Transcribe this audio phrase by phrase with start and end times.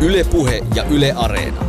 [0.00, 1.64] Ylepuhe ja Yle Areena.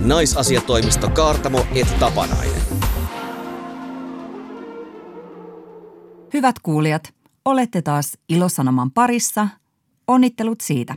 [0.00, 2.62] Naisasiatoimisto Kaartamo et Tapanainen.
[6.32, 9.48] Hyvät kuulijat, olette taas Ilosanoman parissa.
[10.06, 10.94] Onnittelut siitä.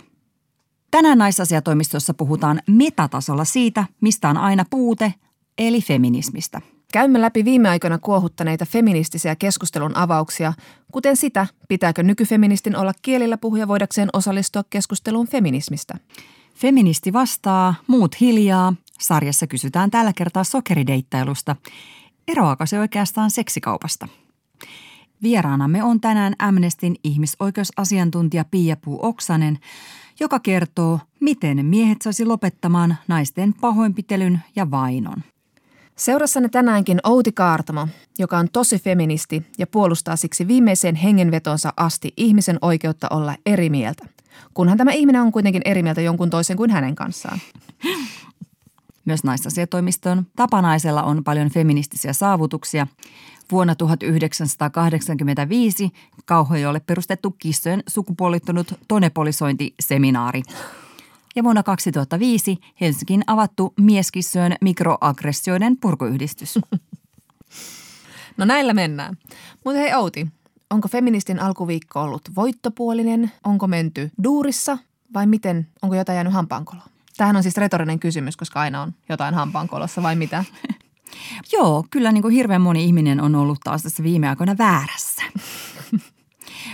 [0.91, 5.13] Tänään naisasiatoimistossa puhutaan metatasolla siitä, mistä on aina puute,
[5.57, 6.61] eli feminismistä.
[6.91, 10.53] Käymme läpi viime aikoina kuohuttaneita feministisiä keskustelun avauksia,
[10.91, 15.93] kuten sitä, pitääkö nykyfeministin olla kielillä puhuja voidakseen osallistua keskusteluun feminismistä.
[16.55, 18.73] Feministi vastaa, muut hiljaa.
[18.99, 21.55] Sarjassa kysytään tällä kertaa sokerideittailusta.
[22.27, 24.07] Eroako se oikeastaan seksikaupasta?
[25.23, 29.59] Vieraanamme on tänään Amnestin ihmisoikeusasiantuntija Pia Puu Oksanen,
[30.19, 35.23] joka kertoo, miten miehet saisi lopettamaan naisten pahoinpitelyn ja vainon.
[36.01, 37.87] Seurassanne tänäänkin Outi Kaartamo,
[38.19, 44.05] joka on tosi feministi ja puolustaa siksi viimeiseen hengenvetonsa asti ihmisen oikeutta olla eri mieltä.
[44.53, 47.39] Kunhan tämä ihminen on kuitenkin eri mieltä jonkun toisen kuin hänen kanssaan.
[49.05, 52.87] Myös naisasiatoimiston Tapanaisella on paljon feministisiä saavutuksia.
[53.51, 55.91] Vuonna 1985
[56.25, 60.43] Kauhojolle perustettu kissojen sukupuolittunut tonepolisointiseminaari.
[61.35, 66.59] Ja vuonna 2005 Helsinkiin avattu mieskissojen mikroaggressioiden purkuyhdistys.
[68.37, 69.17] No näillä mennään.
[69.65, 70.27] Mutta hei Outi,
[70.69, 73.31] onko feministin alkuviikko ollut voittopuolinen?
[73.43, 74.77] Onko menty duurissa
[75.13, 75.67] vai miten?
[75.81, 76.87] Onko jotain jäänyt hampaankoloon?
[77.17, 80.45] Tämähän on siis retorinen kysymys, koska aina on jotain hampaankolossa vai mitä?
[81.53, 85.23] Joo, kyllä niin kuin hirveän moni ihminen on ollut taas tässä viime aikoina väärässä.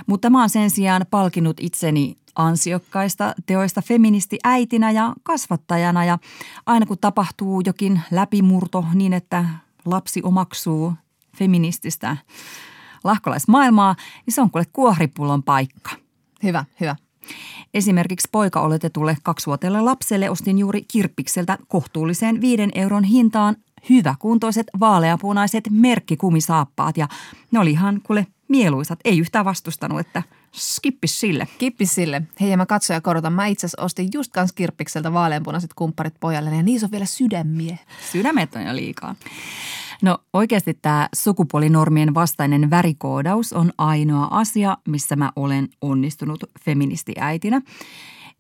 [0.08, 6.18] Mutta mä oon sen sijaan palkinut itseni ansiokkaista teoista feministi äitinä ja kasvattajana ja
[6.66, 9.46] aina kun tapahtuu jokin läpimurto niin, että
[9.86, 10.94] lapsi omaksuu
[11.38, 12.18] feminististä
[13.04, 15.92] lahkolaismaailmaa, niin se on kuule kuohripullon paikka.
[16.44, 16.96] Hyvä, hyvä.
[17.74, 23.56] Esimerkiksi poika oletetulle kaksivuotiaalle lapselle ostin juuri kirppikseltä kohtuulliseen viiden euron hintaan
[23.90, 27.08] hyväkuntoiset vaaleapunaiset merkkikumisaappaat ja
[27.52, 29.00] ne oli ihan kuule mieluisat.
[29.06, 30.24] Ei yhtään vastustanut, että
[30.54, 31.48] skippis sille.
[31.58, 32.22] Kippis sille.
[32.42, 33.34] Hei ja mä katsoja korotan.
[33.34, 37.78] Mä itse asiassa ostin just kans kirppikseltä vaaleanpunaiset kumpparit pojalle ja niissä on vielä sydämiä.
[38.12, 39.16] Sydämet on jo liikaa.
[40.02, 47.62] No oikeasti tämä sukupuolinormien vastainen värikoodaus on ainoa asia, missä mä olen onnistunut feministiäitinä.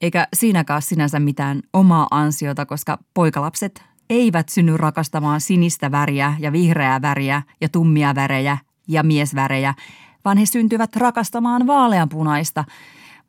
[0.01, 7.01] Eikä siinäkään sinänsä mitään omaa ansiota, koska poikalapset eivät synny rakastamaan sinistä väriä ja vihreää
[7.01, 8.57] väriä ja tummia värejä
[8.87, 9.73] ja miesvärejä,
[10.25, 12.63] vaan he syntyvät rakastamaan vaaleanpunaista.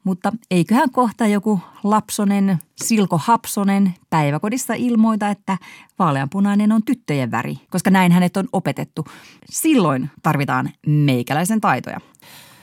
[0.04, 5.58] Mutta eiköhän kohta joku lapsonen Silko Hapsonen päiväkodissa ilmoita, että
[5.98, 9.04] vaaleanpunainen on tyttöjen väri, koska näin hänet on opetettu.
[9.50, 12.00] Silloin tarvitaan meikäläisen taitoja.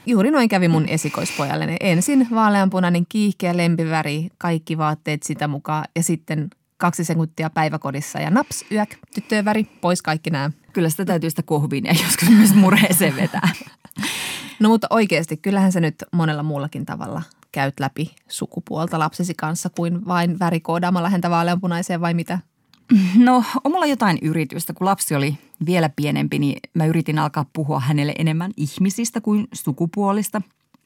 [0.06, 1.78] Juuri noin kävi mun esikoispojalle.
[1.80, 8.66] Ensin vaaleanpunainen kiihkeä lempiväri, kaikki vaatteet sitä mukaan ja sitten kaksi sekuntia päiväkodissa ja naps,
[8.72, 10.52] yök, tyttöjen väri, pois kaikki nämä.
[10.74, 13.50] Kyllä sitä täytyy sitä kohviin ja joskus myös murheeseen vetää.
[14.60, 17.22] No mutta oikeasti, kyllähän se nyt monella muullakin tavalla
[17.52, 22.40] käyt läpi sukupuolta lapsesi kanssa kuin vain värikoodaamalla häntä vaaleanpunaiseen vai mitä?
[23.16, 24.74] No, on mulla jotain yritystä.
[24.74, 30.42] Kun lapsi oli vielä pienempi, niin mä yritin alkaa puhua hänelle enemmän ihmisistä kuin sukupuolista.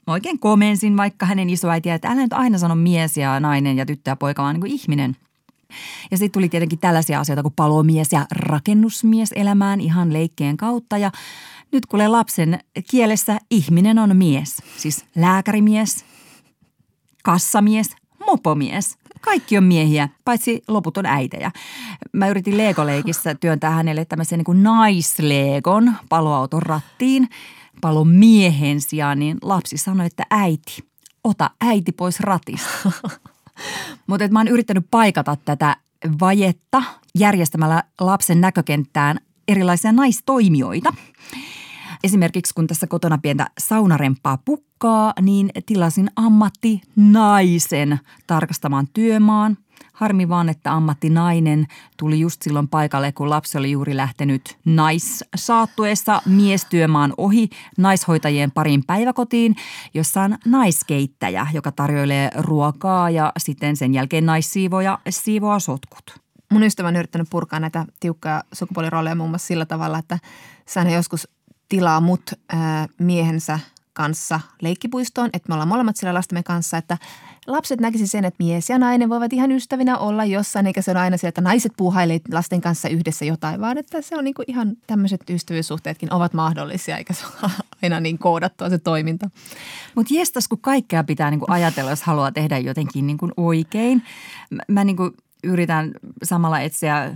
[0.07, 3.85] Mä oikein komensin vaikka hänen isoäitiä, että älä nyt aina sano mies ja nainen ja
[3.85, 5.15] tyttö ja poika, vaan niin kuin ihminen–
[6.11, 10.97] ja sitten tuli tietenkin tällaisia asioita kuin palomies ja rakennusmies elämään ihan leikkeen kautta.
[10.97, 11.11] Ja
[11.71, 12.59] nyt kuule lapsen
[12.91, 16.05] kielessä ihminen on mies, siis lääkärimies,
[17.23, 17.89] kassamies,
[18.25, 18.97] mopomies.
[19.21, 21.51] Kaikki on miehiä, paitsi loput on äitejä.
[22.13, 27.29] Mä yritin Lego-leikissä työntää hänelle tämmöisen niin kuin naislegon paloauton rattiin
[27.81, 30.83] palon miehen sijaan, niin lapsi sanoi, että äiti,
[31.23, 32.91] ota äiti pois ratista.
[34.07, 35.75] Mutta mä oon yrittänyt paikata tätä
[36.21, 36.83] vajetta
[37.15, 39.19] järjestämällä lapsen näkökenttään
[39.49, 40.93] erilaisia naistoimijoita.
[42.03, 49.57] Esimerkiksi kun tässä kotona pientä saunarempaa pukkaa, niin tilasin ammatti naisen tarkastamaan työmaan–
[49.99, 51.67] Harmi vaan, että ammattinainen
[51.97, 59.55] tuli just silloin paikalle, kun lapsi oli juuri lähtenyt naissaattuessa miestyömaan ohi naishoitajien parin päiväkotiin,
[59.93, 66.28] jossa on naiskeittäjä, joka tarjoilee ruokaa ja sitten sen jälkeen naissiivoja siivoaa sotkut.
[66.51, 70.19] Mun ystävä on yrittänyt purkaa näitä tiukkaa sukupuolirooleja muun muassa sillä tavalla, että
[70.75, 71.27] hän joskus
[71.69, 73.59] tilaa mut ää, miehensä
[73.93, 76.97] kanssa leikkipuistoon, että me ollaan molemmat siellä lastemme kanssa, että
[77.47, 80.99] lapset näkisi sen, että mies ja nainen voivat ihan ystävinä olla jossain, eikä se ole
[80.99, 84.45] aina se, että naiset puuhailee lasten kanssa yhdessä jotain, vaan että se on niin kuin
[84.47, 87.51] ihan tämmöiset ystävyyssuhteetkin ovat mahdollisia, eikä se ole
[87.83, 89.29] aina niin koodattua se toiminta.
[89.95, 94.03] Mutta jestas, kun kaikkea pitää niinku ajatella, jos haluaa tehdä jotenkin niinku oikein.
[94.49, 95.11] Mä, mä niinku
[95.43, 95.91] yritän
[96.23, 97.15] samalla etsiä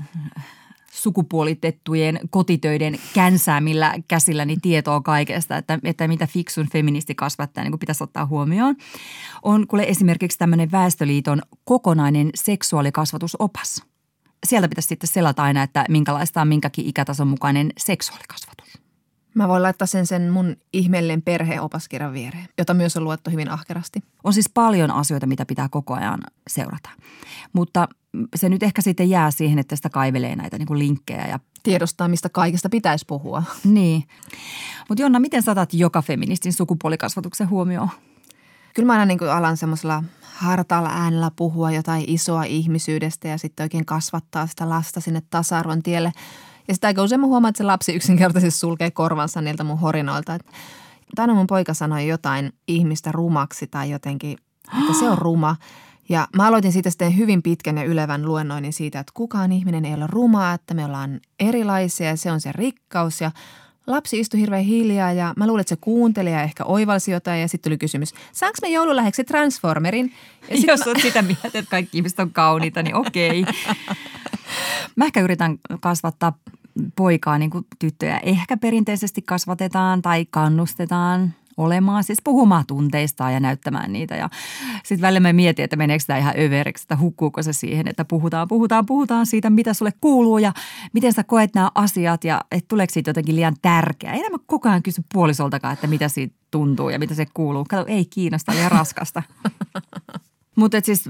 [0.91, 8.75] sukupuolitettujen kotitöiden känsäämillä käsilläni tietoa kaikesta, että, että mitä fiksun feministikasvattaja niin pitäisi ottaa huomioon.
[9.43, 13.83] On kuule esimerkiksi tämmöinen Väestöliiton kokonainen seksuaalikasvatusopas.
[14.45, 18.83] Sieltä pitäisi sitten selata aina, että minkälaista on minkäkin ikätason mukainen seksuaalikasvatus.
[19.35, 23.99] Mä voin laittaa sen sen mun ihmeellinen perheopaskirjan viereen, jota myös on luettu hyvin ahkerasti.
[24.23, 26.89] On siis paljon asioita, mitä pitää koko ajan seurata.
[27.53, 27.87] Mutta
[28.35, 32.07] se nyt ehkä sitten jää siihen, että sitä kaivelee näitä niin kuin linkkejä ja Tiedostaa,
[32.07, 33.43] mistä kaikesta pitäisi puhua.
[33.63, 34.03] Niin.
[34.89, 37.89] Mutta Jonna, miten saatat joka feministin sukupuolikasvatuksen huomioon?
[38.73, 43.63] Kyllä mä aina niin kuin alan semmoisella hartaalla äänellä puhua jotain isoa ihmisyydestä ja sitten
[43.63, 46.11] oikein kasvattaa sitä lasta sinne tasa-arvon tielle.
[46.67, 50.37] Ja sitä aika usein mä huomaan, että se lapsi yksinkertaisesti sulkee korvansa niiltä mun horinoilta.
[51.15, 54.37] Tänään mun poika sanoi jotain ihmistä rumaksi tai jotenkin,
[54.79, 55.55] että se on ruma.
[56.09, 59.93] Ja mä aloitin siitä sitten hyvin pitkän ja ylevän luennoinnin siitä, että kukaan ihminen ei
[59.93, 63.21] ole rumaa, että me ollaan erilaisia ja se on se rikkaus.
[63.21, 63.31] Ja
[63.87, 67.47] lapsi istui hirveän hiljaa ja mä luulen, että se kuunteli ja ehkä oivalsi jotain ja
[67.47, 70.13] sitten tuli kysymys, saanko me joululäheksi Transformerin?
[70.49, 71.01] Ja Jos mä...
[71.01, 73.45] sitä mieltä, että kaikki ihmiset on kauniita, niin okei.
[74.95, 76.37] Mä ehkä yritän kasvattaa
[76.95, 83.93] poikaa niin kuin tyttöjä ehkä perinteisesti kasvatetaan tai kannustetaan olemaan, siis puhumaan tunteistaan ja näyttämään
[83.93, 84.15] niitä.
[84.15, 84.29] Ja
[84.83, 88.47] sitten välillä mä mietin, että meneekö tämä ihan överiksi, että hukkuuko se siihen, että puhutaan,
[88.47, 90.53] puhutaan, puhutaan siitä, mitä sulle kuuluu ja
[90.93, 94.13] miten sä koet nämä asiat ja että tuleeko siitä jotenkin liian tärkeää.
[94.13, 97.65] Enää mä koko ajan kysy puolisoltakaan, että mitä siitä tuntuu ja mitä se kuuluu.
[97.69, 99.23] Kato, ei kiinnosta, liian raskasta.
[100.55, 101.09] Mutta siis,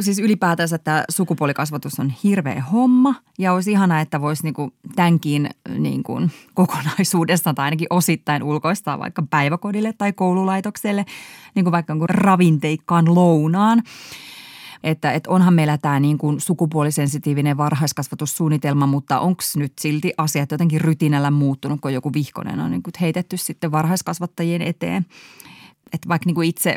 [0.00, 6.20] siis ylipäätänsä tämä sukupuolikasvatus on hirveä homma ja olisi ihana, että voisi niinku tämänkin niinku
[6.54, 11.04] kokonaisuudessaan tai ainakin osittain ulkoistaa vaikka päiväkodille tai koululaitokselle,
[11.54, 13.82] niin kuin vaikka niinku ravinteikkaan lounaan.
[14.84, 20.80] Että, että onhan meillä tämä niin kuin sukupuolisensitiivinen varhaiskasvatussuunnitelma, mutta onko nyt silti asiat jotenkin
[20.80, 25.06] rytinällä muuttunut, kun joku vihkonen on niin kuin heitetty sitten varhaiskasvattajien eteen
[25.92, 26.76] että vaikka niin kuin itse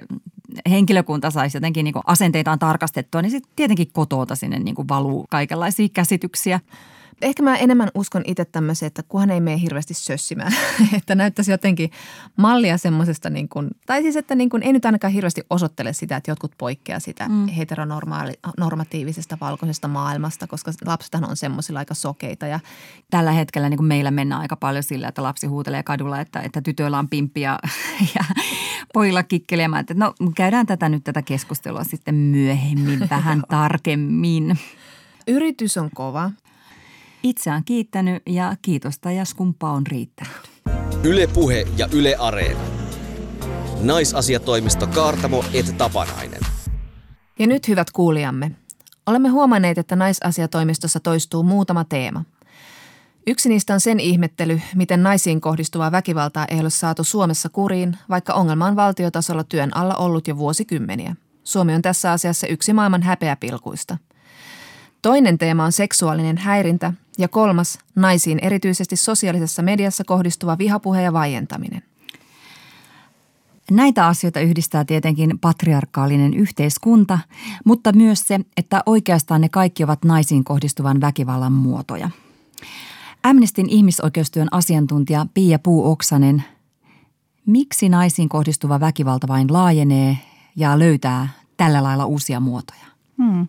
[0.69, 5.87] henkilökunta saisi jotenkin niin asenteitaan tarkastettua, niin sitten tietenkin kotoota sinne niin kuin valuu kaikenlaisia
[5.93, 6.59] käsityksiä.
[7.21, 10.53] Ehkä mä enemmän uskon itse tämmöiseen, että kunhan ei mene hirveästi sössimään.
[10.97, 11.91] että näyttäisi jotenkin
[12.37, 16.15] mallia semmoisesta, niin kuin, tai siis että niin kuin, ei nyt ainakaan hirveästi osoittele sitä,
[16.15, 17.47] että jotkut poikkeaa sitä mm.
[17.47, 22.47] heteronormatiivisesta valkoisesta maailmasta, koska lapsethan on semmoisilla aika sokeita.
[22.47, 22.59] Ja
[23.09, 26.61] Tällä hetkellä niin kuin meillä mennään aika paljon sillä, että lapsi huutelee kadulla, että, että
[26.61, 27.59] tytöillä on pimppi ja,
[28.15, 28.23] ja
[28.93, 29.81] pojilla kikkelemään.
[29.81, 34.59] Että no käydään tätä nyt tätä keskustelua sitten myöhemmin vähän tarkemmin.
[35.27, 36.31] Yritys on kova.
[37.23, 40.33] Itse on kiittänyt ja kiitosta ja skumpa on riittänyt.
[41.03, 42.59] Yle Puhe ja Yle Areena.
[43.81, 46.41] Naisasiatoimisto Kaartamo et Tapanainen.
[47.39, 48.51] Ja nyt hyvät kuulijamme.
[49.05, 52.23] Olemme huomanneet, että naisasiatoimistossa toistuu muutama teema.
[53.27, 58.33] Yksi niistä on sen ihmettely, miten naisiin kohdistuvaa väkivaltaa ei ole saatu Suomessa kuriin, vaikka
[58.33, 61.15] ongelma on valtiotasolla työn alla ollut jo vuosikymmeniä.
[61.43, 63.97] Suomi on tässä asiassa yksi maailman häpeäpilkuista–
[65.01, 71.83] Toinen teema on seksuaalinen häirintä ja kolmas naisiin erityisesti sosiaalisessa mediassa kohdistuva vihapuhe ja vaientaminen.
[73.71, 77.19] Näitä asioita yhdistää tietenkin patriarkaalinen yhteiskunta,
[77.65, 82.09] mutta myös se, että oikeastaan ne kaikki ovat naisiin kohdistuvan väkivallan muotoja.
[83.23, 86.43] Amnestin ihmisoikeustyön asiantuntija Pia Puu-Oksanen,
[87.45, 90.17] miksi naisiin kohdistuva väkivalta vain laajenee
[90.55, 92.85] ja löytää tällä lailla uusia muotoja?
[93.17, 93.47] Hmm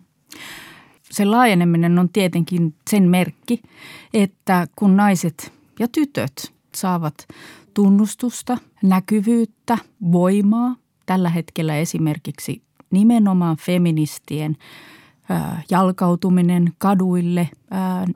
[1.11, 3.61] se laajeneminen on tietenkin sen merkki,
[4.13, 7.27] että kun naiset ja tytöt saavat
[7.73, 9.77] tunnustusta, näkyvyyttä,
[10.11, 10.75] voimaa,
[11.05, 14.57] tällä hetkellä esimerkiksi nimenomaan feministien
[15.69, 17.49] jalkautuminen kaduille,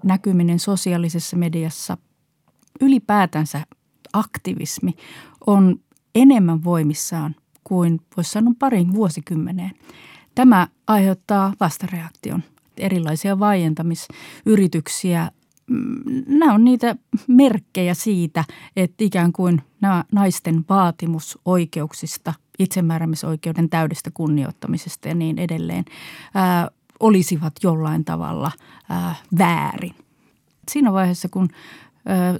[0.03, 1.97] näkyminen sosiaalisessa mediassa,
[2.81, 3.61] ylipäätänsä
[4.13, 4.91] aktivismi
[5.47, 5.79] on
[6.15, 9.71] enemmän voimissaan kuin voisi sanoa parin vuosikymmeneen.
[10.35, 12.43] Tämä aiheuttaa vastareaktion–
[12.79, 15.31] erilaisia vaientamisyrityksiä.
[15.69, 16.95] Mm, nämä on niitä
[17.27, 18.43] merkkejä siitä,
[18.75, 25.85] että ikään kuin nämä naisten vaatimus oikeuksista, itsemääräämisoikeuden täydestä kunnioittamisesta ja niin edelleen
[26.33, 28.51] ää, olisivat jollain tavalla
[28.89, 29.95] ää, väärin.
[30.71, 31.49] Siinä vaiheessa, kun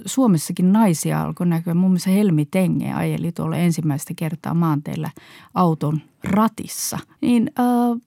[0.06, 1.74] Suomessakin naisia alkoi näkyä.
[1.74, 5.10] Muun muassa Helmi Tenge ajeli tuolla ensimmäistä kertaa maanteillä
[5.54, 6.98] auton ratissa.
[7.20, 8.00] Niin äh,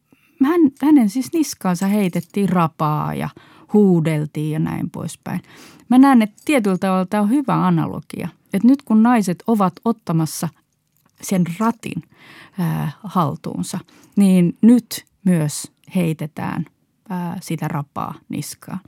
[0.48, 3.30] hän, hänen siis niskaansa heitettiin rapaa ja
[3.74, 5.42] huudeltiin ja näin poispäin.
[5.90, 8.28] Mä näen, että tietyllä tavalla tämä on hyvä analogia.
[8.54, 10.50] Että nyt kun naiset ovat ottamassa
[11.22, 12.04] sen ratin
[12.60, 13.80] ää, haltuunsa,
[14.16, 16.66] niin nyt myös heitetään
[17.10, 18.80] ää, sitä rapaa niskaan.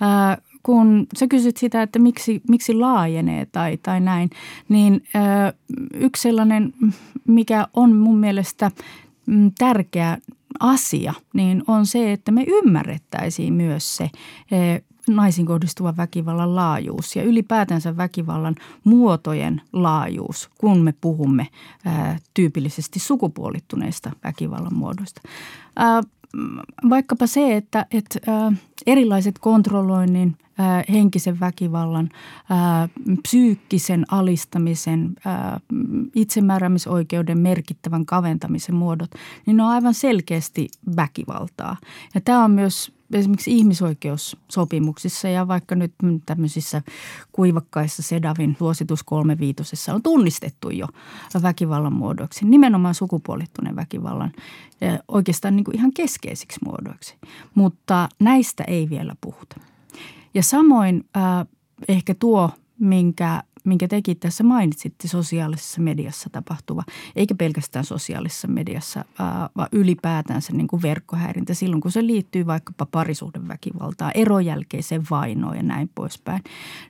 [0.00, 4.30] Ää, kun sä kysyt sitä, että miksi, miksi laajenee tai, tai näin,
[4.68, 5.52] niin ää,
[5.94, 6.74] yksi sellainen,
[7.28, 8.70] mikä on mun mielestä
[9.26, 10.18] mm, tärkeä
[10.60, 14.10] asia, niin on se, että me ymmärrettäisiin myös se
[15.08, 18.54] naisiin kohdistuvan väkivallan laajuus ja ylipäätänsä väkivallan
[18.84, 21.46] muotojen laajuus, kun me puhumme
[21.84, 25.20] ää, tyypillisesti sukupuolittuneista väkivallan muodoista.
[26.90, 28.18] Vaikkapa se, että, että
[28.86, 30.36] erilaiset kontrolloinnin,
[30.92, 32.08] henkisen väkivallan,
[33.22, 35.60] psyykkisen alistamisen, ää,
[36.14, 39.10] itsemääräämisoikeuden merkittävän kaventamisen muodot,
[39.46, 41.76] niin ne on aivan selkeästi väkivaltaa.
[42.14, 45.94] Ja tämä on myös esimerkiksi ihmisoikeussopimuksissa ja vaikka nyt
[46.26, 46.82] tämmöisissä
[47.32, 50.86] kuivakkaissa Sedavin suositus kolmeviitosessa on tunnistettu jo
[51.42, 54.32] väkivallan muodoksi, nimenomaan sukupuolittuneen väkivallan
[55.08, 57.14] oikeastaan niin kuin ihan keskeisiksi muodoiksi.
[57.54, 59.60] Mutta näistä ei vielä puhuta.
[60.34, 61.46] Ja samoin äh,
[61.88, 66.82] ehkä tuo, minkä minkä tekin tässä mainitsitte sosiaalisessa mediassa tapahtuva,
[67.16, 69.04] eikä pelkästään sosiaalisessa mediassa,
[69.56, 75.90] vaan ylipäätänsä niin kuin verkkohäirintä silloin, kun se liittyy vaikkapa parisuhdeväkivaltaan, erojälkeiseen vainoon ja näin
[75.94, 76.42] poispäin.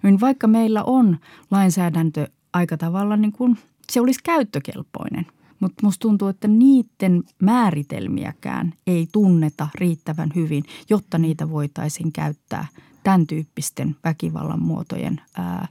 [0.02, 1.18] Niin vaikka meillä on
[1.50, 3.58] lainsäädäntö aika tavalla niin kuin
[3.90, 5.26] se olisi käyttökelpoinen,
[5.60, 12.66] mutta musta tuntuu, että niiden määritelmiäkään ei tunneta riittävän hyvin, jotta niitä voitaisiin käyttää
[13.02, 15.68] tämän tyyppisten väkivallan muotojen ää,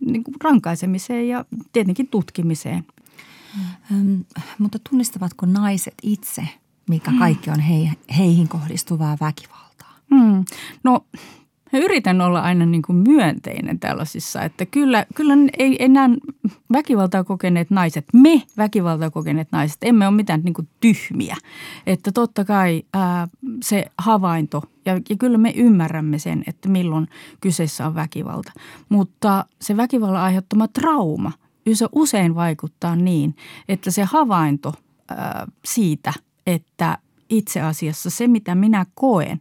[0.00, 2.84] niin kuin rankaisemiseen ja tietenkin tutkimiseen.
[3.90, 4.24] Mm.
[4.58, 6.48] mutta tunnistavatko naiset itse,
[6.88, 9.96] mikä kaikki on hei, heihin kohdistuvaa väkivaltaa?
[10.10, 10.44] Mm.
[10.84, 11.06] No
[11.72, 16.08] Mä yritän olla aina niin kuin myönteinen tällaisissa, että kyllä, kyllä ei enää
[16.72, 21.36] väkivaltaa kokeneet naiset, me väkivaltaa kokeneet naiset, emme ole mitään niin kuin tyhmiä.
[21.86, 23.28] Että totta kai ää,
[23.62, 27.08] se havainto, ja, ja kyllä me ymmärrämme sen, että milloin
[27.40, 28.52] kyseessä on väkivalta.
[28.88, 31.32] Mutta se väkivallan aiheuttama trauma
[31.92, 33.36] usein vaikuttaa niin,
[33.68, 34.74] että se havainto
[35.08, 36.12] ää, siitä,
[36.46, 36.98] että
[37.30, 39.40] itse asiassa se, mitä minä koen,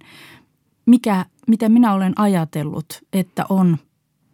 [0.86, 3.78] mikä mitä minä olen ajatellut, että on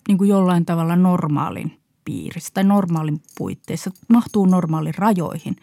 [0.07, 5.55] niin kuin jollain tavalla normaalin piirissä tai normaalin puitteissa, mahtuu normaalin rajoihin,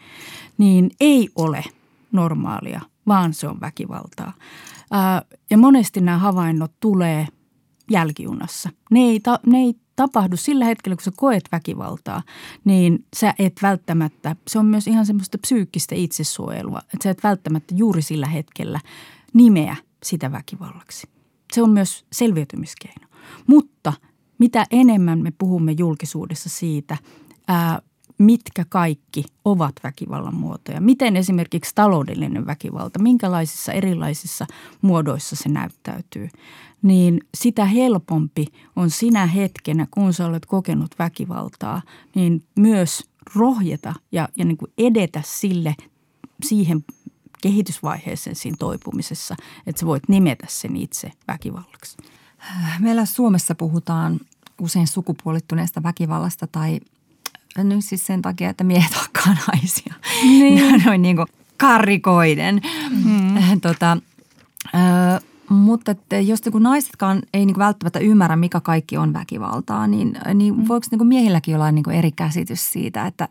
[0.57, 1.63] niin ei ole
[2.11, 4.33] normaalia, vaan se on väkivaltaa.
[4.91, 7.27] Ää, ja monesti nämä havainnot tulee
[7.91, 8.69] jälkijunassa.
[8.91, 12.23] Ne ei, ta, ne ei tapahdu sillä hetkellä, kun sä koet väkivaltaa,
[12.65, 17.75] niin sä et välttämättä, se on myös ihan semmoista psyykkistä itsesuojelua, että sä et välttämättä
[17.75, 18.79] juuri sillä hetkellä
[19.33, 21.07] nimeä sitä väkivallaksi.
[21.53, 23.07] Se on myös selviytymiskeino.
[23.47, 23.93] Mutta
[24.37, 26.97] mitä enemmän me puhumme julkisuudessa siitä,
[27.47, 27.81] ää,
[28.17, 30.81] mitkä kaikki ovat väkivallan muotoja.
[30.81, 34.45] Miten esimerkiksi taloudellinen väkivalta, minkälaisissa erilaisissa
[34.81, 36.29] muodoissa se näyttäytyy.
[36.81, 41.81] Niin sitä helpompi on sinä hetkenä, kun sä olet kokenut väkivaltaa,
[42.15, 45.75] niin myös rohjeta ja, ja niin kuin edetä sille
[46.43, 46.83] siihen
[47.41, 49.35] kehitysvaiheeseen siinä toipumisessa,
[49.67, 51.97] että sä voit nimetä sen itse väkivallaksi?
[52.79, 54.19] Meillä Suomessa puhutaan
[54.61, 56.79] usein sukupuolittuneesta väkivallasta tai
[57.57, 59.93] nyt siis sen takia, että miehet hakkaa naisia.
[60.23, 60.83] Niin.
[60.85, 62.61] Noin niin kuin karrikoiden.
[63.05, 63.61] Mm.
[63.61, 63.97] Tota,
[64.65, 70.17] ö, mutta että jos niin naisetkaan ei niin välttämättä ymmärrä, mikä kaikki on väkivaltaa, niin,
[70.33, 70.67] niin mm.
[70.67, 73.27] voiko niin miehilläkin olla niin eri käsitys siitä, että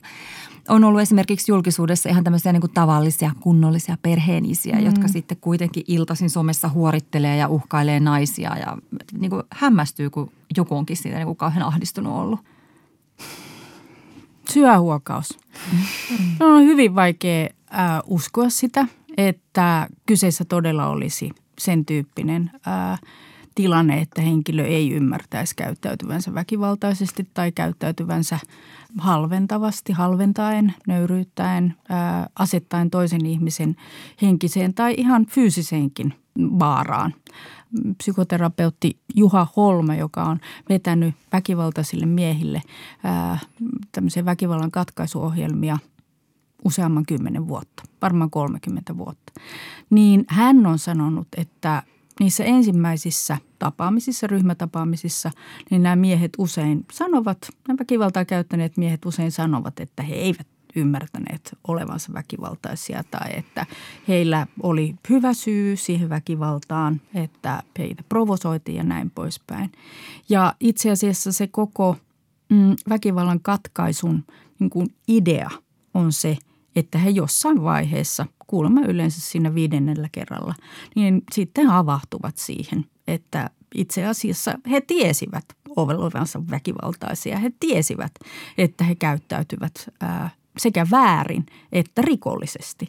[0.69, 4.85] on ollut esimerkiksi julkisuudessa ihan tämmöisiä niin kuin tavallisia, kunnollisia perheenisiä, mm.
[4.85, 8.77] jotka sitten kuitenkin iltaisin somessa huorittelee ja uhkailee naisia ja
[9.13, 12.41] niin kuin hämmästyy, kun joku onkin siitä niin kuin kauhean ahdistunut ollut.
[14.51, 15.39] Syöhuokaus.
[15.73, 15.79] Mm.
[16.41, 18.87] On hyvin vaikea äh, uskoa sitä,
[19.17, 23.01] että kyseessä todella olisi sen tyyppinen äh,
[23.55, 28.39] tilanne, että henkilö ei ymmärtäisi käyttäytyvänsä väkivaltaisesti tai käyttäytyvänsä
[28.99, 31.75] halventavasti, halventaen, nöyryyttäen,
[32.39, 33.77] asettaen toisen ihmisen
[34.23, 37.15] henkiseen tai ihan fyysiseenkin vaaraan.
[37.99, 42.63] Psykoterapeutti Juha Holma, joka on vetänyt väkivaltaisille miehille
[43.05, 43.39] ää,
[43.93, 45.79] tämmöisiä väkivallan katkaisuohjelmia
[46.65, 49.33] useamman kymmenen vuotta, varmaan 30 vuotta,
[49.91, 51.83] niin hän on sanonut, että
[52.21, 55.31] niissä ensimmäisissä tapaamisissa, ryhmätapaamisissa,
[55.71, 60.47] niin nämä miehet usein sanovat, nämä väkivaltaa käyttäneet miehet usein sanovat, että he eivät
[60.77, 63.67] ymmärtäneet olevansa väkivaltaisia tai että
[64.09, 69.73] heillä oli hyvä syy siihen väkivaltaan, että heitä provosoitiin ja näin poispäin.
[70.29, 71.97] Ja itse asiassa se koko
[72.49, 74.25] mm, väkivallan katkaisun
[74.59, 75.51] niin kuin idea
[75.95, 76.37] on se,
[76.77, 80.55] että he jossain vaiheessa, kuulemma yleensä siinä viidennellä kerralla,
[80.97, 85.45] niin sitten avahtuvat siihen, että itse asiassa he tiesivät
[85.77, 87.39] olevansa väkivaltaisia.
[87.39, 88.13] He tiesivät,
[88.59, 92.87] että he käyttäytyvät ää, sekä väärin että rikollisesti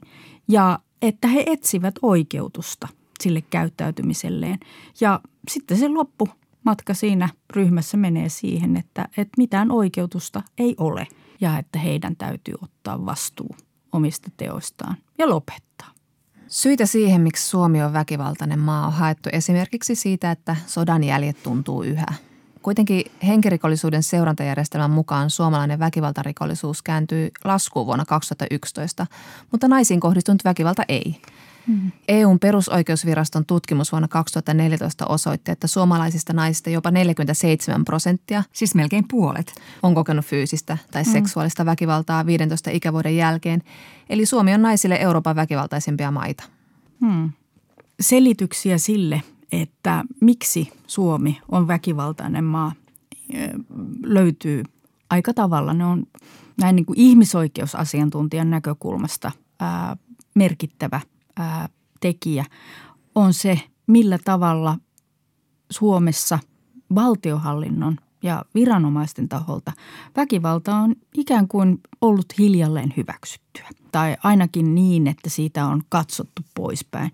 [0.48, 2.88] ja että he etsivät oikeutusta
[3.22, 4.60] sille käyttäytymiselleen.
[5.02, 5.20] Ja
[5.50, 11.08] sitten se loppumatka siinä ryhmässä menee siihen, että, että mitään oikeutusta ei ole
[11.42, 13.56] ja että heidän täytyy ottaa vastuu
[13.91, 15.91] omista teoistaan ja lopettaa.
[16.48, 21.83] Syitä siihen, miksi Suomi on väkivaltainen maa, on haettu esimerkiksi siitä, että sodan jäljet tuntuu
[21.83, 22.05] yhä–
[22.62, 29.07] Kuitenkin henkirikollisuuden seurantajärjestelmän mukaan suomalainen väkivaltarikollisuus kääntyy laskuun vuonna 2011,
[29.51, 31.21] mutta naisiin kohdistunut väkivalta ei.
[31.68, 31.91] Hmm.
[32.08, 39.53] EUn perusoikeusviraston tutkimus vuonna 2014 osoitti, että suomalaisista naisista jopa 47 prosenttia, siis melkein puolet,
[39.84, 41.12] on kokenut fyysistä tai hmm.
[41.12, 43.63] seksuaalista väkivaltaa 15 ikävuoden jälkeen.
[44.10, 46.44] Eli Suomi on naisille Euroopan väkivaltaisimpia maita.
[47.01, 47.32] Hmm.
[48.00, 52.72] Selityksiä sille, että miksi Suomi on väkivaltainen maa,
[54.03, 54.63] löytyy
[55.10, 55.74] aika tavalla.
[55.74, 56.03] Ne on
[56.62, 59.98] näin niin kuin ihmisoikeusasiantuntijan näkökulmasta ää,
[60.34, 61.01] merkittävä
[62.00, 62.46] tekijä
[63.16, 64.78] on se, millä tavalla
[65.72, 66.40] Suomessa
[66.96, 69.72] valtiohallinnon ja viranomaisten taholta
[70.16, 73.70] väkivalta on ikään kuin ollut hiljalleen hyväksyttyä.
[73.92, 77.12] Tai ainakin niin, että siitä on katsottu poispäin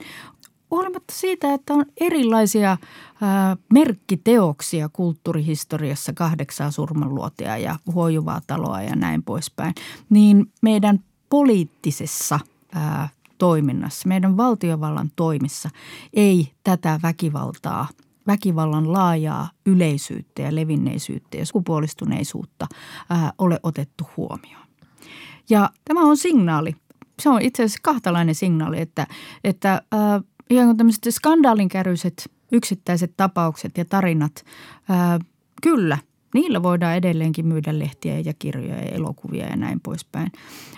[0.72, 2.78] huolimatta siitä, että on erilaisia
[3.22, 9.76] ää, merkkiteoksia kulttuurihistoriassa, kahdeksaa surmanluotia ja huojuvaa taloa ja näin poispäin,
[10.10, 12.40] niin meidän poliittisessa
[12.74, 15.70] ää, toiminnassa, meidän valtiovallan toimissa
[16.14, 17.88] ei tätä väkivaltaa,
[18.28, 22.68] väkivallan laajaa yleisyyttä ja levinneisyyttä ja sukupuolistuneisuutta
[23.10, 24.68] ää, ole otettu huomioon.
[25.50, 26.76] Ja tämä on signaali.
[27.22, 29.08] Se on itse asiassa kahtalainen signaali, että,
[29.44, 34.46] että ää, ikään kuin tämmöiset skandaalinkäryset yksittäiset tapaukset ja tarinat,
[34.90, 35.20] ää,
[35.62, 35.98] kyllä,
[36.34, 40.32] niillä voidaan edelleenkin myydä lehtiä ja kirjoja ja elokuvia ja näin poispäin.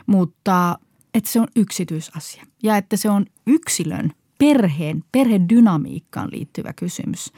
[0.06, 0.80] Mutta
[1.14, 7.34] että se on yksityisasia ja että se on yksilön, perheen, perhedynamiikkaan liittyvä kysymys.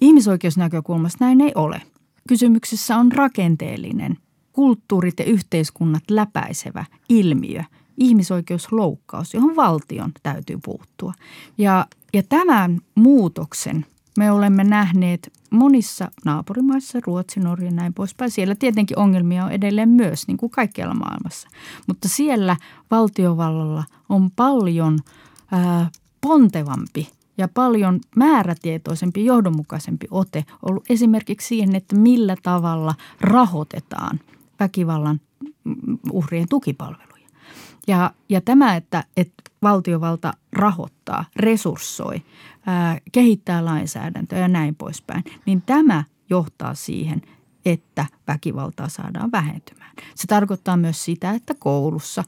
[0.00, 1.82] Ihmisoikeusnäkökulmasta näin ei ole.
[2.28, 4.18] Kysymyksessä on rakenteellinen,
[4.52, 7.64] kulttuurit ja yhteiskunnat läpäisevä ilmiö–
[8.00, 11.12] ihmisoikeusloukkaus, johon valtion täytyy puuttua.
[11.58, 13.86] Ja, ja tämän muutoksen
[14.20, 18.30] me olemme nähneet monissa naapurimaissa, Ruotsi, Norja ja näin poispäin.
[18.30, 21.48] Siellä tietenkin ongelmia on edelleen myös, niin kuin kaikkialla maailmassa.
[21.86, 22.56] Mutta siellä
[22.90, 24.98] valtiovallalla on paljon
[25.52, 34.20] ää, pontevampi ja paljon määrätietoisempi, johdonmukaisempi ote ollut esimerkiksi siihen, että millä tavalla rahoitetaan
[34.60, 35.20] väkivallan
[36.12, 37.10] uhrien tukipalvelu.
[37.86, 42.22] Ja, ja tämä, että, että valtiovalta rahoittaa, resurssoi,
[42.66, 47.22] ää, kehittää lainsäädäntöä ja näin poispäin, niin tämä johtaa siihen,
[47.64, 49.90] että väkivaltaa saadaan vähentymään.
[50.14, 52.24] Se tarkoittaa myös sitä, että koulussa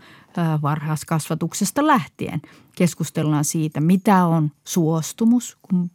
[0.63, 2.43] varhaiskasvatuksesta lähtien
[2.77, 5.91] keskustellaan siitä, mitä on suostumus, kun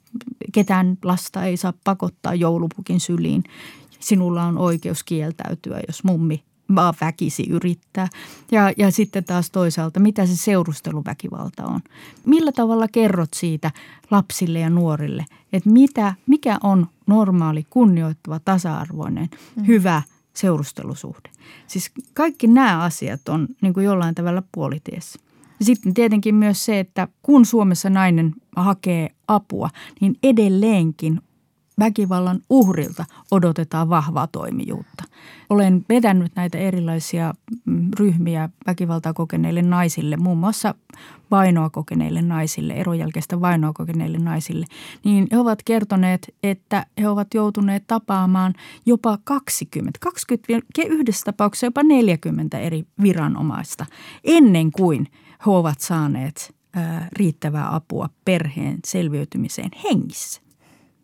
[0.51, 3.43] ketään lasta ei saa pakottaa joulupukin syliin.
[3.99, 6.43] Sinulla on oikeus kieltäytyä, jos mummi
[6.75, 8.07] vaan väkisi yrittää.
[8.51, 11.79] Ja, ja sitten taas toisaalta, mitä se seurusteluväkivalta on.
[12.25, 13.71] Millä tavalla kerrot siitä
[14.11, 19.67] lapsille ja nuorille, että mitä, mikä on normaali, kunnioittava, tasa-arvoinen, mm.
[19.67, 20.01] hyvä
[20.33, 21.29] seurustelusuhde.
[21.67, 25.19] Siis kaikki nämä asiat on niin kuin jollain tavalla puolitiessä.
[25.61, 29.69] Sitten tietenkin myös se, että kun Suomessa nainen hakee apua,
[30.01, 31.21] niin edelleenkin
[31.79, 35.03] väkivallan uhrilta odotetaan vahvaa toimijuutta.
[35.49, 37.33] Olen vetänyt näitä erilaisia
[37.65, 40.75] mm, ryhmiä väkivaltaa kokeneille naisille, muun muassa
[41.31, 44.65] vainoa kokeneille naisille, erojälkeistä vainoa kokeneille naisille,
[45.03, 48.53] niin he ovat kertoneet, että he ovat joutuneet tapaamaan
[48.85, 50.53] jopa 20, 20
[50.87, 53.85] yhdessä tapauksessa jopa 40 eri viranomaista
[54.23, 55.07] ennen kuin
[55.45, 56.55] he ovat saaneet
[57.11, 60.46] riittävää apua perheen selviytymiseen hengissä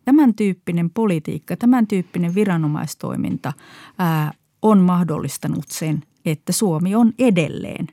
[0.04, 3.52] tämän tyyppinen politiikka, tämän tyyppinen viranomaistoiminta
[3.98, 7.86] ää, on mahdollistanut sen, että Suomi on edelleen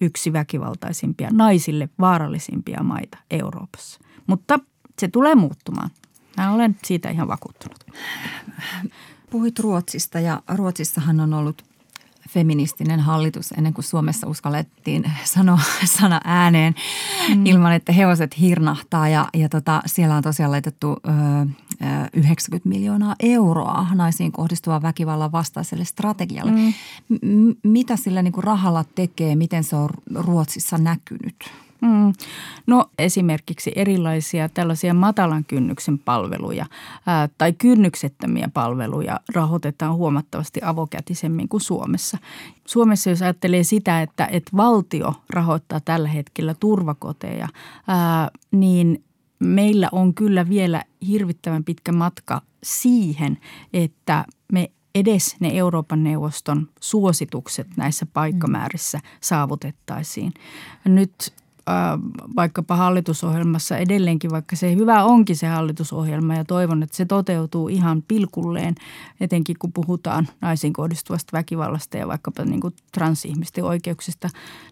[0.00, 4.00] yksi väkivaltaisimpia, naisille vaarallisimpia maita Euroopassa.
[4.26, 4.58] Mutta
[4.98, 5.90] se tulee muuttumaan.
[6.36, 7.84] Mä olen siitä ihan vakuuttunut.
[9.30, 11.67] Puhuit Ruotsista ja Ruotsissahan on ollut
[12.28, 15.58] feministinen hallitus ennen kuin Suomessa uskallettiin sanoa
[15.98, 16.74] sana ääneen
[17.34, 17.46] mm.
[17.46, 19.08] ilman, että hevoset hirnahtaa.
[19.08, 21.10] Ja, ja tota, siellä on tosiaan laitettu ö,
[22.12, 26.52] 90 miljoonaa euroa naisiin kohdistuvan väkivallan vastaiselle strategialle.
[26.52, 26.72] Mm.
[27.08, 31.36] M- mitä sillä niin kuin rahalla tekee, miten se on Ruotsissa näkynyt?
[31.80, 32.12] Mm.
[32.66, 36.66] No esimerkiksi erilaisia tällaisia matalan kynnyksen palveluja
[37.06, 42.18] ää, tai kynnyksettömiä palveluja rahoitetaan huomattavasti avokätisemmin kuin Suomessa.
[42.66, 47.48] Suomessa jos ajattelee sitä, että, että valtio rahoittaa tällä hetkellä turvakoteja,
[47.88, 49.04] ää, niin
[49.38, 53.38] meillä on kyllä vielä hirvittävän pitkä matka siihen,
[53.72, 60.34] että me edes ne Euroopan neuvoston suositukset näissä paikkamäärissä saavutettaisiin.
[60.84, 61.32] Nyt
[62.36, 68.02] vaikkapa hallitusohjelmassa edelleenkin, vaikka se hyvä onkin se hallitusohjelma ja toivon, että se toteutuu ihan
[68.08, 68.74] pilkulleen,
[69.20, 74.28] etenkin kun puhutaan naisiin kohdistuvasta väkivallasta ja vaikkapa niin kuin transihmisten oikeuksista,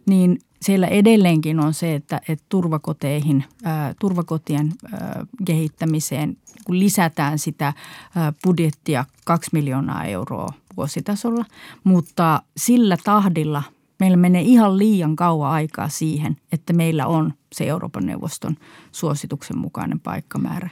[0.06, 7.72] niin siellä edelleenkin on se, että, että turvakoteihin, ää, turvakotien ää, kehittämiseen kun lisätään sitä
[8.14, 11.44] ää, budjettia 2 miljoonaa euroa vuositasolla,
[11.84, 13.62] mutta sillä tahdilla–
[14.00, 18.56] meillä menee ihan liian kauan aikaa siihen, että meillä on se Euroopan neuvoston
[18.92, 20.70] suosituksen mukainen paikkamäärä.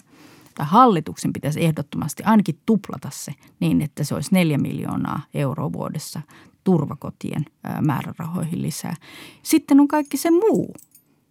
[0.55, 6.21] Tai hallituksen pitäisi ehdottomasti ainakin tuplata se niin, että se olisi neljä miljoonaa euroa vuodessa
[6.65, 7.45] turvakotien
[7.81, 8.97] määrärahoihin lisää.
[9.43, 10.75] Sitten on kaikki se muu,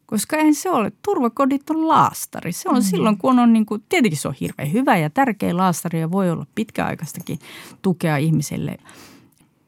[0.06, 0.92] koska en se ole.
[1.02, 2.52] Turvakodit on laastari.
[2.52, 2.82] Se on mm.
[2.82, 6.30] silloin, kun on niin kuin, tietenkin se on hirveän hyvä ja tärkeä laastari ja voi
[6.30, 7.40] olla pitkäaikaistakin
[7.82, 8.78] tukea ihmiselle–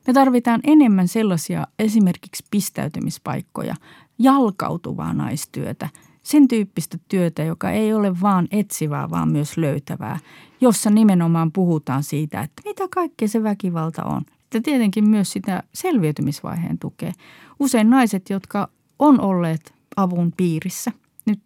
[0.08, 3.76] me tarvitaan enemmän sellaisia esimerkiksi pistäytymispaikkoja,
[4.20, 5.90] jalkautuvaa naistyötä,
[6.24, 10.20] sen tyyppistä työtä, joka ei ole vaan etsivää, vaan myös löytävää,
[10.62, 14.22] jossa nimenomaan puhutaan siitä, että mitä kaikkea se väkivalta on.
[14.44, 17.12] Että tietenkin myös sitä selviytymisvaiheen tukea.
[17.60, 20.92] Usein naiset, jotka on olleet avun piirissä,
[21.26, 21.40] nyt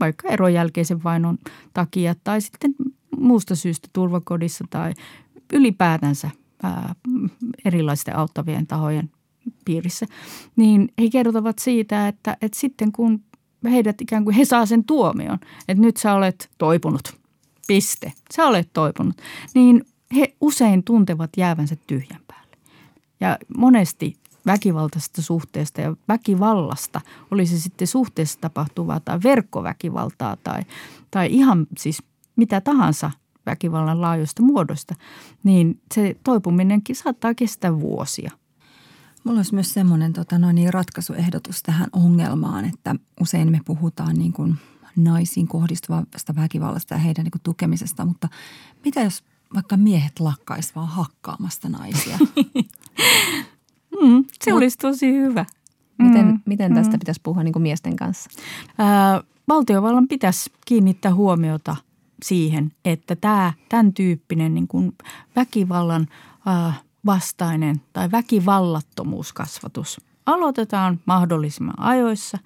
[0.00, 1.38] vaikka eron jälkeisen vainon
[1.72, 2.74] takia tai sitten
[3.18, 4.92] muusta syystä turvakodissa tai
[5.52, 6.30] ylipäätänsä
[7.64, 9.10] erilaisten auttavien tahojen
[9.64, 10.06] piirissä,
[10.56, 13.24] niin he kertovat siitä, että, että sitten kun
[13.64, 15.38] heidät ikään kuin he saa sen tuomion,
[15.68, 17.16] että nyt sä olet toipunut,
[17.66, 19.16] piste, sä olet toipunut,
[19.54, 19.84] niin
[20.16, 22.56] he usein tuntevat jäävänsä tyhjän päälle.
[23.20, 24.16] Ja monesti
[24.46, 30.62] väkivaltaisesta suhteesta ja väkivallasta, oli se sitten suhteessa tapahtuvaa tai verkkoväkivaltaa tai,
[31.10, 32.02] tai ihan siis
[32.36, 33.10] mitä tahansa
[33.46, 34.94] väkivallan laajoista muodoista,
[35.44, 38.30] niin se toipuminenkin saattaa kestää vuosia.
[39.24, 44.32] Mulla olisi myös semmoinen tota, noin, niin ratkaisuehdotus tähän ongelmaan, että usein me puhutaan niin
[44.32, 44.54] kuin
[44.96, 48.28] naisiin kohdistuvasta väkivallasta ja heidän niin kuin tukemisesta, mutta
[48.84, 52.18] mitä jos vaikka miehet lakkaisi vaan hakkaamasta naisia?
[54.02, 55.44] mm, se Mut, olisi tosi hyvä.
[55.98, 56.98] Miten, mm, miten tästä mm.
[56.98, 58.30] pitäisi puhua niin kuin miesten kanssa?
[58.78, 61.76] Ää, valtiovallan pitäisi kiinnittää huomiota
[62.22, 64.92] siihen, että tämä, tämän tyyppinen niin kuin
[65.36, 66.06] väkivallan
[67.06, 72.38] vastainen tai väkivallattomuuskasvatus aloitetaan mahdollisimman ajoissa.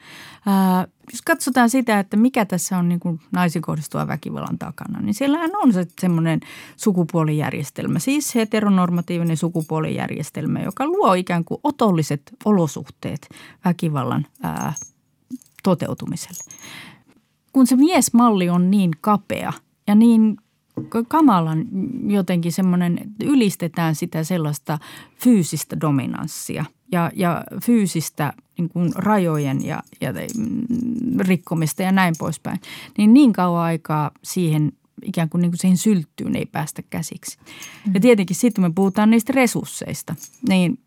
[0.47, 3.63] Ää, jos katsotaan sitä, että mikä tässä on niin kuin naisiin
[4.07, 6.41] väkivallan takana, niin siellähän on se semmoinen
[6.77, 13.29] sukupuolijärjestelmä, siis heteronormatiivinen sukupuolijärjestelmä, joka luo ikään kuin otolliset olosuhteet
[13.65, 14.73] väkivallan ää,
[15.63, 16.45] toteutumiselle
[17.53, 19.53] kun se miesmalli on niin kapea
[19.87, 20.37] ja niin
[21.09, 21.67] kamalan
[22.07, 24.79] jotenkin semmoinen, ylistetään sitä sellaista
[25.17, 30.13] fyysistä dominanssia ja, ja fyysistä niin kuin rajojen ja, ja
[31.19, 32.61] rikkomista ja näin poispäin,
[32.99, 37.39] niin niin kauan aikaa siihen ikään kuin, niin kuin siihen sylttyyn ei päästä käsiksi.
[37.87, 37.95] Mm.
[37.95, 40.15] Ja tietenkin sitten me puhutaan niistä resursseista,
[40.49, 40.79] niin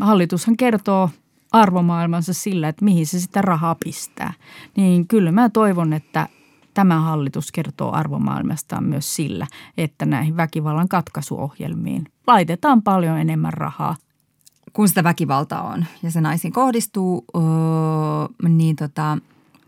[0.00, 1.10] hallitushan kertoo–
[1.52, 4.32] arvomaailmansa sillä, että mihin se sitä rahaa pistää.
[4.76, 6.28] Niin kyllä mä toivon, että
[6.74, 13.96] tämä hallitus kertoo arvomaailmastaan myös sillä, että näihin väkivallan katkaisuohjelmiin laitetaan paljon enemmän rahaa.
[14.72, 17.24] Kun sitä väkivaltaa on ja se naisiin kohdistuu,
[18.48, 19.18] niin tota,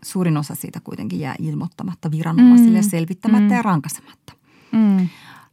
[0.03, 2.89] suurin osa siitä kuitenkin jää ilmoittamatta viranomaisille, mm.
[2.89, 3.55] selvittämättä mm.
[3.55, 4.33] ja rankasematta.
[4.71, 5.09] Mm.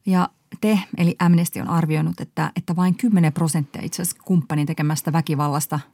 [0.06, 0.28] Ja
[0.60, 5.80] te, eli Amnesty on arvioinut, että, että vain 10 prosenttia itse asiassa kumppanin tekemästä väkivallasta–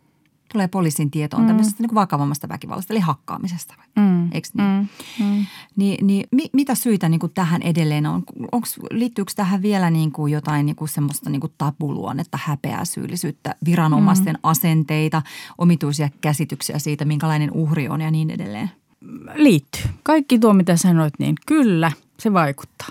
[0.53, 1.47] tulee poliisin tietoon mm.
[1.47, 3.75] tämmöisestä niin kuin vakavammasta väkivallasta, eli hakkaamisesta.
[3.97, 4.33] Mm.
[4.33, 4.89] Eikö niin?
[5.21, 5.27] Mm.
[5.27, 5.47] Mm.
[5.77, 8.23] Ni, niin mi, mitä syitä niin kuin tähän edelleen on?
[8.53, 13.55] Onks, liittyykö tähän vielä niin kuin jotain niin kuin semmoista niin kuin tabuluonnetta, häpeää, syyllisyyttä,
[13.65, 14.41] viranomaisten mm.
[14.43, 15.23] asenteita,
[15.59, 18.71] omituisia käsityksiä siitä, minkälainen uhri on ja niin edelleen?
[19.35, 19.83] liittyy.
[20.03, 22.89] Kaikki tuo, mitä sanoit, niin kyllä se vaikuttaa.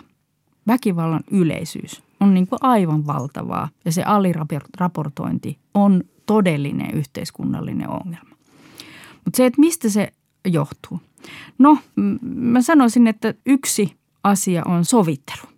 [0.67, 8.35] Väkivallan yleisyys on niin kuin aivan valtavaa ja se aliraportointi on todellinen yhteiskunnallinen ongelma.
[9.25, 10.11] Mutta se, että mistä se
[10.47, 10.99] johtuu?
[11.57, 11.77] No,
[12.23, 15.49] mä sanoisin, että yksi asia on sovittelu.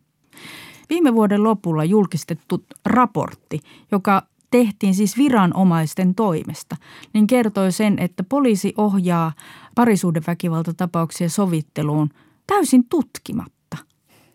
[0.90, 3.60] Viime vuoden lopulla julkistettu raportti,
[3.92, 6.76] joka tehtiin siis viranomaisten toimesta,
[7.14, 9.34] niin kertoi sen, että poliisi ohjaa
[9.76, 12.10] parisuudeväkivaltatapauksia sovitteluun
[12.48, 13.78] täysin tutkimatta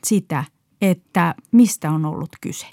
[0.04, 0.44] sitä,
[0.80, 2.66] että mistä on ollut kyse.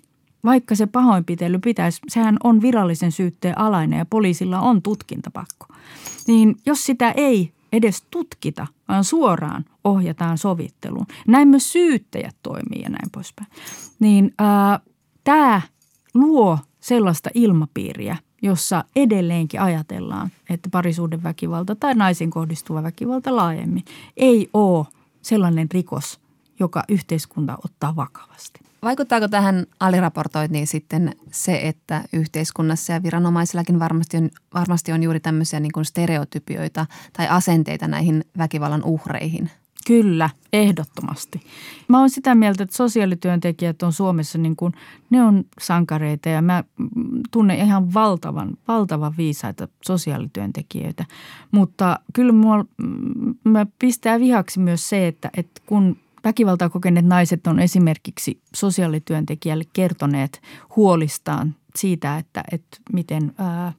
[0.45, 5.67] Vaikka se pahoinpitely pitäisi, sehän on virallisen syytteen alainen ja poliisilla on tutkintapakko.
[6.27, 11.05] Niin jos sitä ei edes tutkita, vaan suoraan ohjataan sovitteluun.
[11.27, 13.47] Näin myös syyttäjät toimii ja näin poispäin.
[13.99, 14.33] Niin
[15.23, 15.61] tämä
[16.13, 23.85] luo sellaista ilmapiiriä, jossa edelleenkin ajatellaan, että parisuuden väkivalta tai naisiin kohdistuva väkivalta laajemmin
[24.17, 24.85] ei ole
[25.21, 26.19] sellainen rikos,
[26.59, 28.59] joka yhteiskunta ottaa vakavasti.
[28.87, 35.59] Vaikuttaako tähän aliraportointiin sitten se, että yhteiskunnassa ja viranomaisillakin varmasti on, varmasti on juuri tämmöisiä
[35.59, 36.85] niin kuin stereotypioita
[37.17, 39.49] tai asenteita näihin väkivallan uhreihin?
[39.87, 41.41] Kyllä, ehdottomasti.
[41.87, 44.73] Mä oon sitä mieltä, että sosiaalityöntekijät on Suomessa niin kuin,
[45.09, 46.63] ne on sankareita ja mä
[47.31, 51.05] tunnen ihan valtavan, valtavan viisaita sosiaalityöntekijöitä.
[51.51, 52.65] Mutta kyllä mua,
[53.43, 60.41] mä pistää vihaksi myös se, että, että kun väkivaltaa kokeneet naiset on esimerkiksi sosiaalityöntekijälle kertoneet
[60.75, 63.73] huolistaan siitä, että, että miten ää,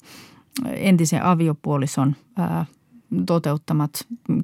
[0.66, 2.66] entisen aviopuolison ää,
[3.26, 3.90] toteuttamat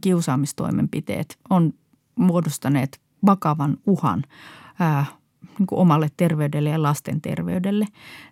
[0.00, 1.72] kiusaamistoimenpiteet on
[2.16, 4.22] muodostaneet vakavan uhan
[4.80, 5.06] ää,
[5.58, 7.86] niin kuin omalle terveydelle ja lasten terveydelle,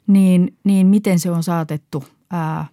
[0.07, 2.67] niin, niin miten se on saatettu ää,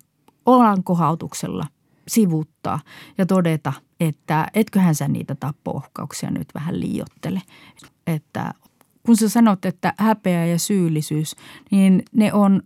[0.46, 1.66] olankohautuksella
[2.10, 2.80] sivuttaa
[3.18, 7.42] ja todeta, että etköhän sä niitä tappouhkauksia nyt vähän liiottele.
[8.08, 8.54] Että
[9.06, 11.36] kun sä sanot, että häpeä ja syyllisyys,
[11.72, 12.62] niin ne on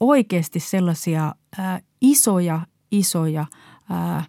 [0.00, 3.46] oikeasti sellaisia ää, isoja, isoja–
[3.90, 4.24] ää,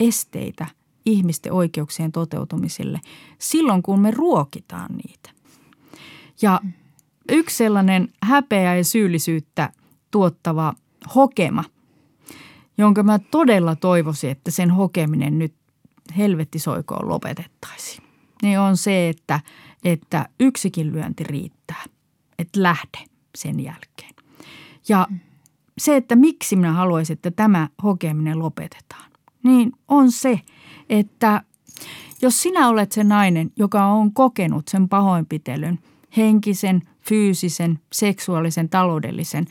[0.00, 0.66] esteitä
[1.06, 3.00] ihmisten oikeuksien toteutumiselle
[3.38, 5.30] silloin, kun me ruokitaan niitä.
[6.42, 6.60] Ja
[7.32, 9.72] yksi sellainen häpeä ja syyllisyyttä
[10.10, 10.74] tuottava
[11.14, 11.64] hokema,
[12.78, 15.54] jonka mä todella toivoisin, että sen hokeminen nyt
[16.16, 18.02] helvetti soikoon lopetettaisiin,
[18.42, 19.40] niin on se, että,
[19.84, 21.84] että yksikin lyönti riittää,
[22.38, 24.14] että lähde sen jälkeen.
[24.88, 25.08] Ja
[25.78, 29.10] se, että miksi minä haluaisin, että tämä hokeminen lopetetaan,
[29.42, 30.40] niin on se,
[30.88, 31.42] että
[32.22, 35.78] jos sinä olet se nainen, joka on kokenut sen pahoinpitelyn,
[36.16, 39.46] henkisen, fyysisen, seksuaalisen, taloudellisen,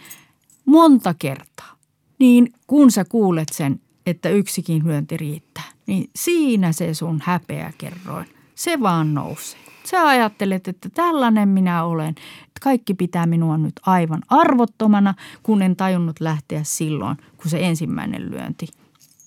[0.65, 1.74] monta kertaa,
[2.19, 8.25] niin kun sä kuulet sen, että yksikin lyönti riittää, niin siinä se sun häpeä kerroin,
[8.56, 9.60] se vaan nousee.
[9.84, 15.75] Sä ajattelet, että tällainen minä olen, että kaikki pitää minua nyt aivan arvottomana, kun en
[15.75, 18.67] tajunnut lähteä silloin, kun se ensimmäinen lyönti,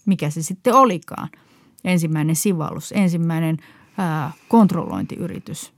[0.07, 1.29] mikä se sitten olikaan,
[1.85, 3.57] ensimmäinen sivallus, ensimmäinen
[3.99, 5.73] ää, kontrollointiyritys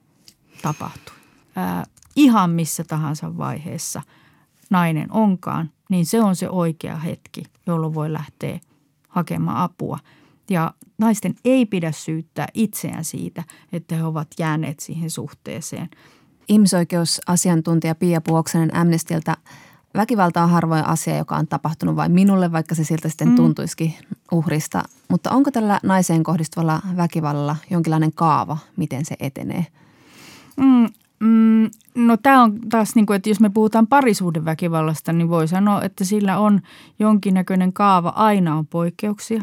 [0.62, 1.14] tapahtui.
[1.56, 1.84] Ää,
[2.16, 4.02] ihan missä tahansa vaiheessa
[4.70, 8.60] nainen onkaan, niin se on se oikea hetki, jolloin voi lähteä
[9.08, 9.98] hakemaan apua–
[10.50, 15.88] ja naisten ei pidä syyttää itseään siitä, että he ovat jääneet siihen suhteeseen.
[16.48, 19.36] Ihmisoikeusasiantuntija Pia Puoksanen Amnestilta.
[19.94, 23.36] Väkivalta on harvoin asia, joka on tapahtunut vain minulle, vaikka se siltä sitten mm.
[23.36, 23.94] tuntuisikin
[24.32, 24.82] uhrista.
[25.08, 29.66] Mutta onko tällä naiseen kohdistuvalla väkivallalla jonkinlainen kaava, miten se etenee?
[30.56, 30.88] Mm,
[31.20, 35.48] mm, no tämä on taas niin kuin, että jos me puhutaan parisuuden väkivallasta, niin voi
[35.48, 36.60] sanoa, että sillä on
[36.98, 38.08] jonkinnäköinen kaava.
[38.08, 39.42] Aina on poikkeuksia.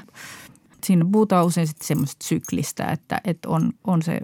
[0.84, 4.22] Siinä puhutaan usein sitten semmoista syklistä, että, että on, on se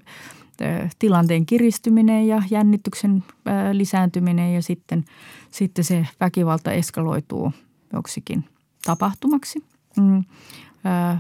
[1.00, 3.24] tilanteen kiristyminen ja jännityksen
[3.72, 5.06] lisääntyminen ja sitten,
[5.52, 7.54] sitten se väkivalta eskaloituu
[7.94, 8.46] joksikin
[8.86, 9.64] tapahtumaksi,
[9.98, 10.24] mm,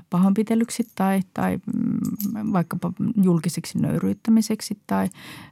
[0.10, 2.92] pahoinpitelyksi tai, tai mm, vaikkapa
[3.24, 5.10] julkiseksi nöyryyttämiseksi tai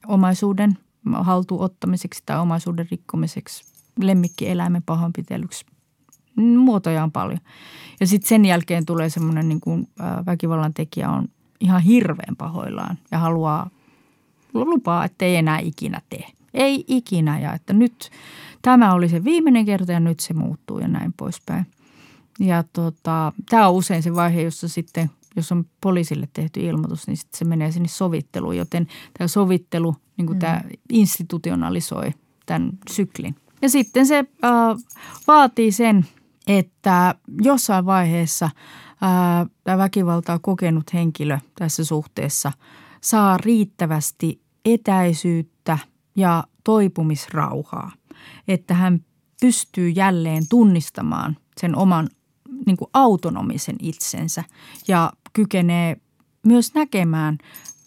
[0.07, 0.77] omaisuuden
[1.13, 3.63] haltuottamiseksi tai omaisuuden rikkomiseksi,
[3.99, 5.65] lemmikkieläimen pahoinpitelyksi–
[6.35, 7.39] muotoja on paljon.
[7.99, 9.87] Ja sitten sen jälkeen tulee semmoinen niin kuin
[10.25, 11.27] väkivallan tekijä on
[11.59, 13.69] ihan hirveän pahoillaan ja haluaa
[14.53, 16.27] lupaa, että ei enää ikinä tee.
[16.53, 18.09] Ei ikinä ja että nyt
[18.61, 21.65] tämä oli se viimeinen kerta ja nyt se muuttuu ja näin poispäin.
[22.41, 27.17] Ja tota, tämä on usein se vaihe, jossa sitten, jos on poliisille tehty ilmoitus, niin
[27.17, 28.57] sitten se menee sinne sovitteluun.
[28.57, 30.39] Joten tämä sovittelu, niin kuin mm.
[30.39, 32.13] tämä institutionalisoi
[32.45, 33.35] tämän syklin.
[33.61, 34.77] Ja sitten se äh,
[35.27, 36.05] vaatii sen–
[36.47, 38.49] että jossain vaiheessa
[39.01, 42.51] ää, tämä väkivaltaa kokenut henkilö tässä suhteessa
[43.01, 45.77] saa riittävästi etäisyyttä
[46.15, 47.91] ja toipumisrauhaa,
[48.47, 49.05] että hän
[49.41, 52.09] pystyy jälleen tunnistamaan sen oman
[52.65, 54.43] niin kuin autonomisen itsensä
[54.87, 55.97] ja kykenee
[56.45, 57.37] myös näkemään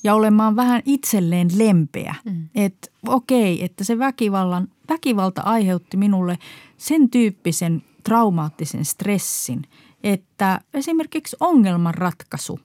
[0.04, 2.14] ja olemaan vähän itselleen lempeä.
[2.24, 2.48] Mm.
[2.54, 6.38] Että okei, että se väkivallan, väkivalta aiheutti minulle
[6.76, 9.62] sen tyyppisen traumaattisen stressin,
[10.02, 12.60] että esimerkiksi ongelmanratkaisu,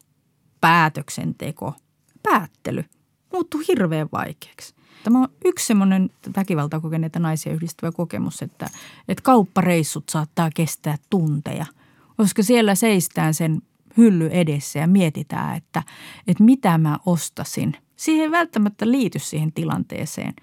[0.62, 1.74] päätöksenteko,
[2.24, 2.86] päättely
[3.34, 4.76] muuttui hirveän vaikeaksi.
[5.04, 8.70] Tämä on yksi semmoinen väkivaltaa kokeneita naisia yhdistävä kokemus, että,
[9.08, 11.66] että kauppareissut saattaa kestää tunteja,
[12.20, 13.62] koska siellä seistään sen
[13.98, 15.84] hylly edessä ja mietitään, että,
[16.28, 17.78] että mitä mä ostasin.
[17.96, 20.34] Siihen ei välttämättä liity siihen tilanteeseen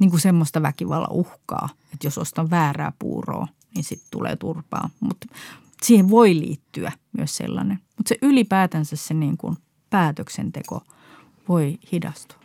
[0.00, 4.90] niin kuin semmoista väkivallan uhkaa, että jos ostan väärää puuroa, niin sitten tulee turpaa.
[5.00, 5.26] Mutta
[5.82, 7.78] siihen voi liittyä myös sellainen.
[7.96, 9.56] Mutta se ylipäätänsä se niin kuin
[9.90, 10.82] päätöksenteko
[11.48, 12.38] voi hidastua.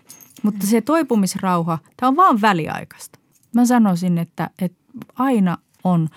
[0.44, 3.20] Mutta se toipumisrauha, tämä on vaan väliaikaista.
[3.56, 4.78] Mä sanoisin, että, että
[5.16, 6.10] aina on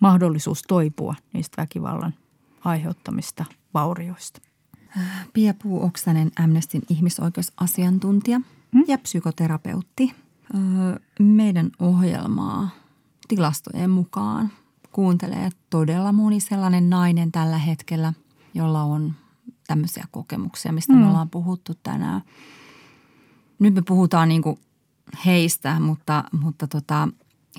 [0.00, 2.14] mahdollisuus toipua niistä väkivallan
[2.64, 4.40] aiheuttamista vaurioista.
[5.32, 8.40] Pia Puu-Oksanen, Amnestin ihmisoikeusasiantuntija
[8.72, 8.84] hmm?
[8.88, 10.14] ja psykoterapeutti.
[11.18, 12.70] Meidän ohjelmaa
[13.28, 14.50] tilastojen mukaan
[14.92, 18.12] kuuntelee todella moni sellainen nainen tällä hetkellä,
[18.54, 19.14] jolla on
[19.66, 21.02] tämmöisiä kokemuksia, mistä hmm.
[21.02, 22.22] me ollaan puhuttu tänään.
[23.58, 24.58] Nyt me puhutaan niin kuin
[25.26, 27.08] heistä, mutta, mutta tota,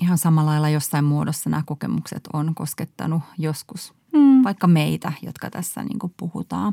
[0.00, 4.44] ihan samalla lailla jossain muodossa nämä kokemukset on koskettanut joskus mm.
[4.44, 6.72] vaikka meitä, jotka tässä niin kuin puhutaan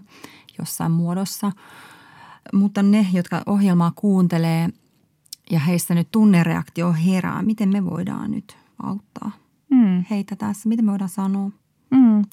[0.59, 1.51] jossain muodossa.
[2.53, 4.69] Mutta ne, jotka ohjelmaa kuuntelee
[5.51, 9.31] ja heistä nyt tunnereaktio herää, miten me voidaan nyt auttaa
[9.69, 10.05] mm.
[10.09, 10.69] heitä tässä?
[10.69, 11.51] Miten me voidaan sanoa?
[11.91, 12.25] Mm.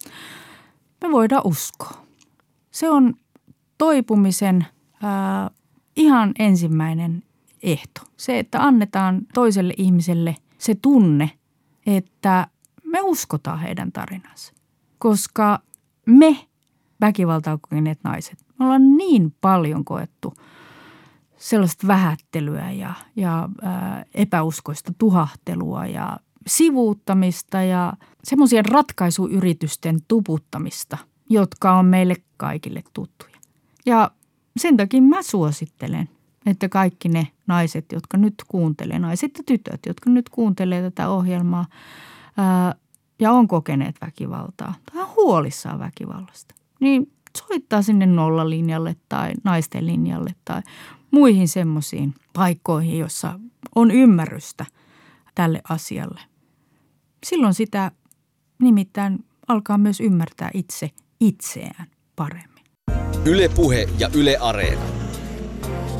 [1.02, 2.06] Me voidaan uskoa.
[2.70, 3.14] Se on
[3.78, 4.66] toipumisen
[5.04, 5.50] äh,
[5.96, 7.22] ihan ensimmäinen
[7.62, 8.00] ehto.
[8.16, 11.30] Se, että annetaan toiselle ihmiselle se tunne,
[11.86, 12.46] että
[12.84, 14.56] me uskotaan heidän tarinansa
[14.98, 15.58] koska
[16.06, 16.46] me
[17.00, 20.34] väkivaltaa kokeneet naiset, me ollaan niin paljon koettu
[21.36, 27.92] sellaista vähättelyä ja, ja ää, epäuskoista tuhahtelua ja sivuuttamista ja
[28.24, 30.98] semmoisia ratkaisuyritysten tuputtamista,
[31.30, 33.36] jotka on meille kaikille tuttuja.
[33.86, 34.10] Ja
[34.56, 36.08] sen takia mä suosittelen,
[36.46, 41.66] että kaikki ne naiset, jotka nyt kuuntelee, naiset ja tytöt, jotka nyt kuuntelee tätä ohjelmaa,
[42.36, 42.74] ää,
[43.20, 50.34] ja on kokeneet väkivaltaa tai on huolissaan väkivallasta, niin soittaa sinne nollalinjalle tai naisten linjalle
[50.44, 50.62] tai
[51.10, 53.40] muihin semmoisiin paikkoihin, jossa
[53.74, 54.66] on ymmärrystä
[55.34, 56.20] tälle asialle.
[57.26, 57.90] Silloin sitä
[58.58, 62.64] nimittäin alkaa myös ymmärtää itse itseään paremmin.
[63.24, 65.05] Ylepuhe ja Yle Areena.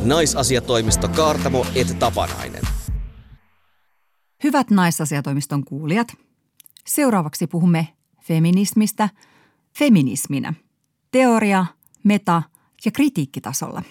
[0.07, 2.63] Naisasiatoimisto Kaartamo et Tapanainen.
[4.45, 6.09] Hyvät naisasiatoimiston kuulijat–
[6.87, 7.89] Seuraavaksi puhumme
[8.23, 9.09] feminismistä
[9.79, 10.55] feminisminä.
[11.11, 11.67] Teoria,
[12.03, 12.43] meta
[12.85, 13.83] ja kritiikkitasolla.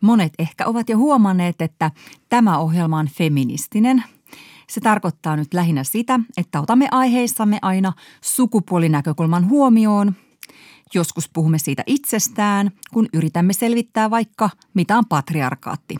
[0.00, 1.90] Monet ehkä ovat jo huomanneet, että
[2.28, 4.04] tämä ohjelma on feministinen.
[4.68, 10.14] Se tarkoittaa nyt lähinnä sitä, että otamme aiheissamme aina sukupuolinäkökulman huomioon.
[10.94, 15.96] Joskus puhumme siitä itsestään, kun yritämme selvittää vaikka, mitä on patriarkaatti.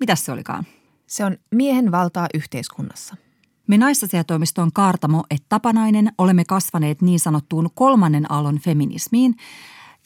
[0.00, 0.64] Mitäs se olikaan?
[1.06, 3.16] Se on miehen valtaa yhteiskunnassa–
[3.68, 9.36] me naisasiatoimiston Kaartamo et Tapanainen olemme kasvaneet niin sanottuun kolmannen aallon feminismiin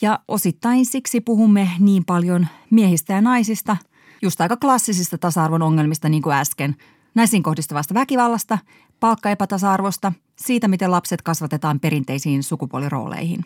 [0.01, 3.77] ja osittain siksi puhumme niin paljon miehistä ja naisista,
[4.21, 6.75] just aika klassisista tasa-arvon ongelmista niin kuin äsken,
[7.15, 8.57] naisiin kohdistuvasta väkivallasta,
[8.99, 13.45] palkkaepätasa-arvosta, siitä miten lapset kasvatetaan perinteisiin sukupuolirooleihin.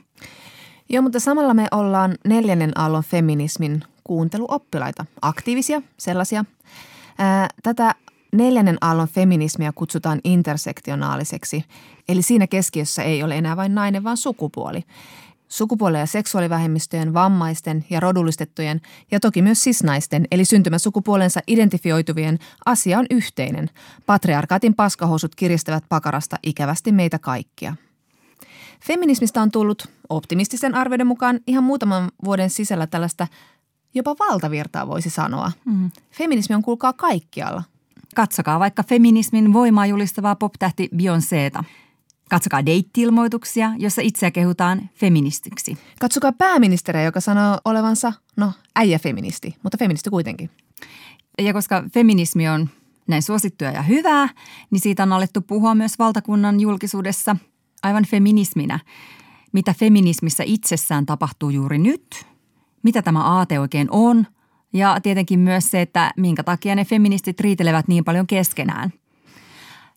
[0.90, 6.46] Joo, mutta samalla me ollaan neljännen aallon feminismin kuunteluoppilaita, aktiivisia sellaisia.
[7.64, 7.96] Tätä
[8.32, 11.66] Neljännen aallon feminismiä kutsutaan intersektionaaliseksi,
[12.10, 14.84] eli siinä keskiössä ei ole enää vain nainen, vaan sukupuoli.
[15.48, 18.82] Sukupuoli- ja seksuaalivähemmistöjen, vammaisten ja rodullistettujen
[19.12, 23.70] ja toki myös sisnaisten eli syntymäsukupuolensa identifioituvien asia on yhteinen.
[24.06, 27.76] Patriarkaatin paskahousut kiristävät pakarasta ikävästi meitä kaikkia.
[28.86, 33.28] Feminismistä on tullut optimististen arvioiden mukaan ihan muutaman vuoden sisällä tällaista
[33.94, 35.52] jopa valtavirtaa voisi sanoa.
[35.66, 35.92] Mm.
[36.12, 37.64] Feminismi on kuulkaa kaikkialla–
[38.18, 41.64] Katsokaa vaikka feminismin voimaa julistavaa poptähti Beyoncéta.
[42.30, 45.78] Katsokaa deitti-ilmoituksia, jossa itseä kehutaan feministiksi.
[46.00, 50.50] Katsokaa pääministeriä, joka sanoo olevansa, no, äijä-feministi, mutta feministi kuitenkin.
[51.42, 52.70] Ja koska feminismi on
[53.08, 54.30] näin suosittua ja hyvää,
[54.72, 57.36] niin siitä on alettu puhua myös valtakunnan julkisuudessa
[57.84, 58.80] aivan feminisminä,
[59.52, 62.26] mitä feminismissä itsessään tapahtuu juuri nyt,
[62.84, 64.28] mitä tämä aate oikein on
[64.74, 68.94] ja tietenkin myös se, että minkä takia ne feministit riitelevät niin paljon keskenään.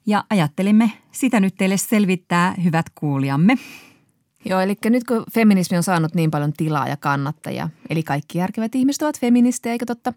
[0.06, 3.54] Ja ajattelimme sitä nyt teille selvittää, hyvät kuulijamme.
[4.44, 8.74] Joo, eli nyt kun feminismi on saanut niin paljon tilaa ja kannattajia, eli kaikki järkevät
[8.74, 10.12] ihmiset ovat feministejä, eikö totta?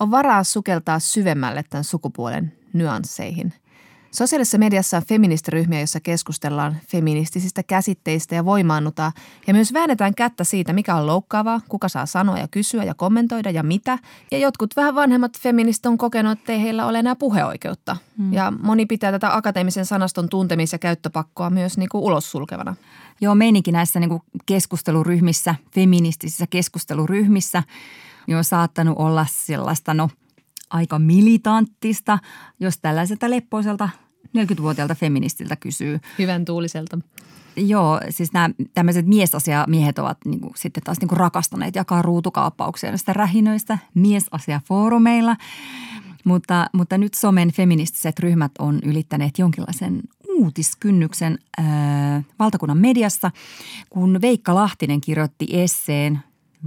[0.00, 3.52] On varaa sukeltaa syvemmälle tämän sukupuolen nyansseihin.
[4.12, 9.12] Sosiaalisessa mediassa on feministiryhmiä, joissa keskustellaan feministisistä käsitteistä ja voimaannutaan
[9.46, 13.50] ja myös väännetään kättä siitä, mikä on loukkaavaa, kuka saa sanoa ja kysyä ja kommentoida
[13.50, 13.98] ja mitä.
[14.30, 17.96] Ja jotkut vähän vanhemmat feministit on kokenut, että ei heillä ole enää puheoikeutta.
[18.18, 18.32] Hmm.
[18.32, 22.76] Ja moni pitää tätä akateemisen sanaston tuntemis- ja käyttöpakkoa myös niin kuin ulos sulkevana.
[23.20, 27.62] Joo, meininki näissä niin kuin keskusteluryhmissä, feministisissä keskusteluryhmissä,
[28.26, 30.08] niin on saattanut olla sellaista, no–
[30.72, 32.18] aika militanttista,
[32.60, 33.88] jos tällaiselta leppoiselta
[34.38, 36.00] 40-vuotiaalta feministiltä kysyy.
[36.18, 36.98] Hyvän tuuliselta.
[37.56, 42.90] Joo, siis nämä tämmöiset miesasiamiehet ovat niin kuin, sitten taas niin kuin rakastaneet jakaa ruutukaappauksia
[42.90, 45.36] näistä rähinöistä miesasiafoorumeilla.
[46.24, 53.30] Mutta, mutta nyt somen feministiset ryhmät on ylittäneet jonkinlaisen uutiskynnyksen ää, valtakunnan mediassa,
[53.90, 56.18] kun Veikka Lahtinen kirjoitti esseen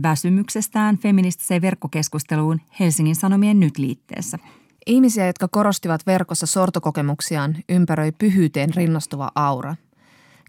[0.03, 4.37] väsymyksestään feministiseen verkkokeskusteluun Helsingin Sanomien nyt-liitteessä.
[4.85, 9.75] Ihmisiä, jotka korostivat verkossa sortokokemuksiaan, ympäröi pyhyyteen rinnastuva aura.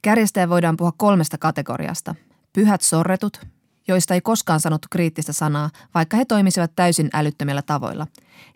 [0.03, 2.15] Kärjestäjä voidaan puhua kolmesta kategoriasta.
[2.53, 3.47] Pyhät sorretut,
[3.89, 8.07] joista ei koskaan sanottu kriittistä sanaa, vaikka he toimisivat täysin älyttömillä tavoilla.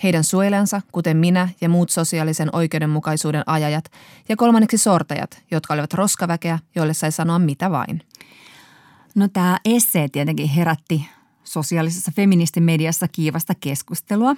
[0.03, 3.84] Heidän suojelensa, kuten minä ja muut sosiaalisen oikeudenmukaisuuden ajajat,
[4.28, 8.03] ja kolmanneksi sortajat, jotka olivat roskaväkeä, joille sai sanoa mitä vain.
[9.20, 11.06] No tämä essee tietenkin herätti
[11.44, 14.36] sosiaalisessa feministimediassa kiivasta keskustelua.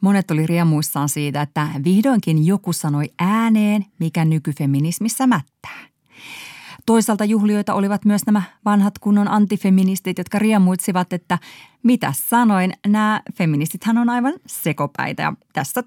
[0.00, 5.78] Monet oli riemuissaan siitä, että vihdoinkin joku sanoi ääneen, mikä nykyfeminismissä mättää.
[6.86, 11.38] Toisaalta juhlioita olivat myös nämä vanhat kunnon antifeministit, jotka riemuitsivat, että
[11.82, 15.84] mitä sanoin, nämä feministithän on aivan sekopäitä ja tässä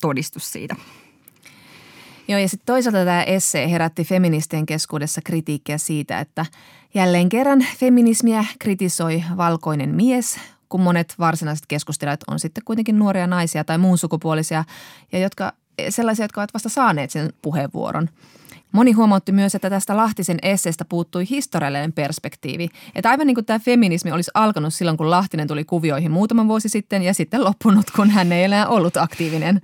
[0.00, 0.76] todistus siitä.
[2.28, 6.46] Joo, ja sitten toisaalta tämä essee herätti feministien keskuudessa kritiikkiä siitä, että
[6.94, 13.64] jälleen kerran feminismiä kritisoi valkoinen mies, kun monet varsinaiset keskustelijat on sitten kuitenkin nuoria naisia
[13.64, 14.64] tai muun sukupuolisia,
[15.12, 15.52] ja jotka,
[15.88, 18.08] sellaisia, jotka ovat vasta saaneet sen puheenvuoron.
[18.72, 22.68] Moni huomautti myös, että tästä Lahtisen esseestä puuttui historiallinen perspektiivi.
[22.94, 26.68] Että aivan niin kuin tämä feminismi olisi alkanut silloin, kun Lahtinen tuli kuvioihin muutama vuosi
[26.68, 29.60] sitten ja sitten loppunut, kun hän ei enää ollut aktiivinen.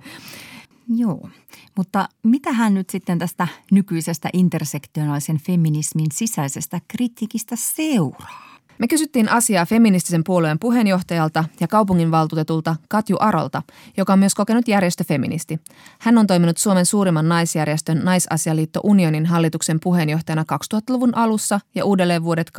[0.89, 1.29] Joo,
[1.75, 8.55] mutta mitä hän nyt sitten tästä nykyisestä intersektionaalisen feminismin sisäisestä kritiikistä seuraa?
[8.77, 13.61] Me kysyttiin asiaa feministisen puolueen puheenjohtajalta ja kaupunginvaltuutetulta Katju Arolta,
[13.97, 15.59] joka on myös kokenut järjestöfeministi.
[15.99, 22.51] Hän on toiminut Suomen suurimman naisjärjestön Naisasialiitto Unionin hallituksen puheenjohtajana 2000-luvun alussa ja uudelleen vuodet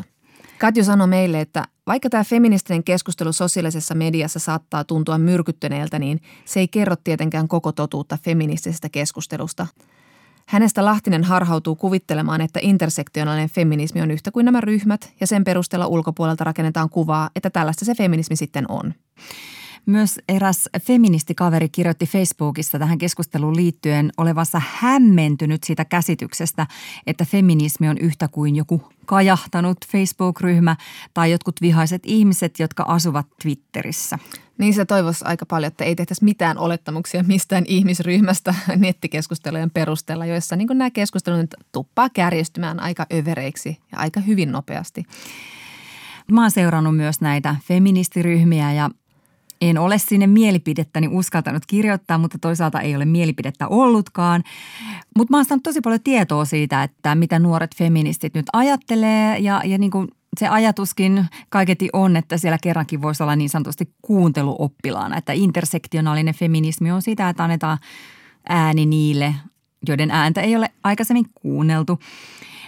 [0.00, 0.04] 2014-2017.
[0.58, 6.60] Katju sanoi meille, että vaikka tämä feministinen keskustelu sosiaalisessa mediassa saattaa tuntua myrkyttäneeltä, niin se
[6.60, 9.66] ei kerro tietenkään koko totuutta feministisestä keskustelusta.
[10.46, 15.86] Hänestä Lahtinen harhautuu kuvittelemaan, että intersektionaalinen feminismi on yhtä kuin nämä ryhmät ja sen perusteella
[15.86, 18.94] ulkopuolelta rakennetaan kuvaa, että tällaista se feminismi sitten on.
[19.86, 26.66] Myös eräs feministikaveri kirjoitti Facebookissa tähän keskusteluun liittyen olevansa hämmentynyt siitä käsityksestä,
[27.06, 30.76] että feminismi on yhtä kuin joku kajahtanut Facebook-ryhmä
[31.14, 34.18] tai jotkut vihaiset ihmiset, jotka asuvat Twitterissä.
[34.58, 40.56] Niin se toivoisi aika paljon, että ei tehtäisi mitään olettamuksia mistään ihmisryhmästä nettikeskustelujen perusteella, joissa
[40.56, 45.04] niin nämä keskustelut tuppaa kärjistymään aika övereiksi ja aika hyvin nopeasti.
[46.32, 48.90] Mä oon seurannut myös näitä feministiryhmiä ja
[49.60, 54.42] en ole sinne mielipidettäni uskaltanut kirjoittaa, mutta toisaalta ei ole mielipidettä ollutkaan.
[55.16, 59.62] Mutta mä oon saanut tosi paljon tietoa siitä, että mitä nuoret feministit nyt ajattelee ja,
[59.64, 65.16] ja niin kuin se ajatuskin kaiketi on, että siellä kerrankin voisi olla niin sanotusti kuunteluoppilaana,
[65.16, 67.78] että intersektionaalinen feminismi on sitä, että annetaan
[68.48, 69.34] ääni niille,
[69.88, 71.98] joiden ääntä ei ole aikaisemmin kuunneltu.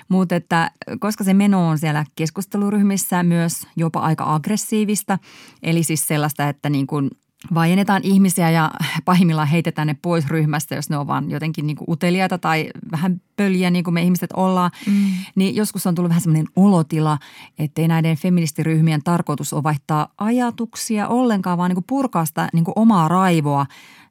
[0.09, 5.19] Mutta että koska se meno on siellä keskusteluryhmissä myös jopa aika aggressiivista,
[5.63, 7.11] eli siis sellaista, että niin kuin
[7.55, 8.71] vaiennetaan ihmisiä ja
[9.05, 13.21] pahimmillaan heitetään ne pois ryhmästä, jos ne on vaan jotenkin niin kuin uteliaita tai vähän
[13.37, 14.71] pöliä, niin kuin me ihmiset ollaan.
[14.87, 15.13] Mm.
[15.35, 17.19] Niin joskus on tullut vähän semmoinen olotila,
[17.59, 22.73] ettei näiden feministiryhmien tarkoitus ole vaihtaa ajatuksia ollenkaan, vaan niin kuin purkaa sitä niin kuin
[22.77, 23.67] omaa raivoa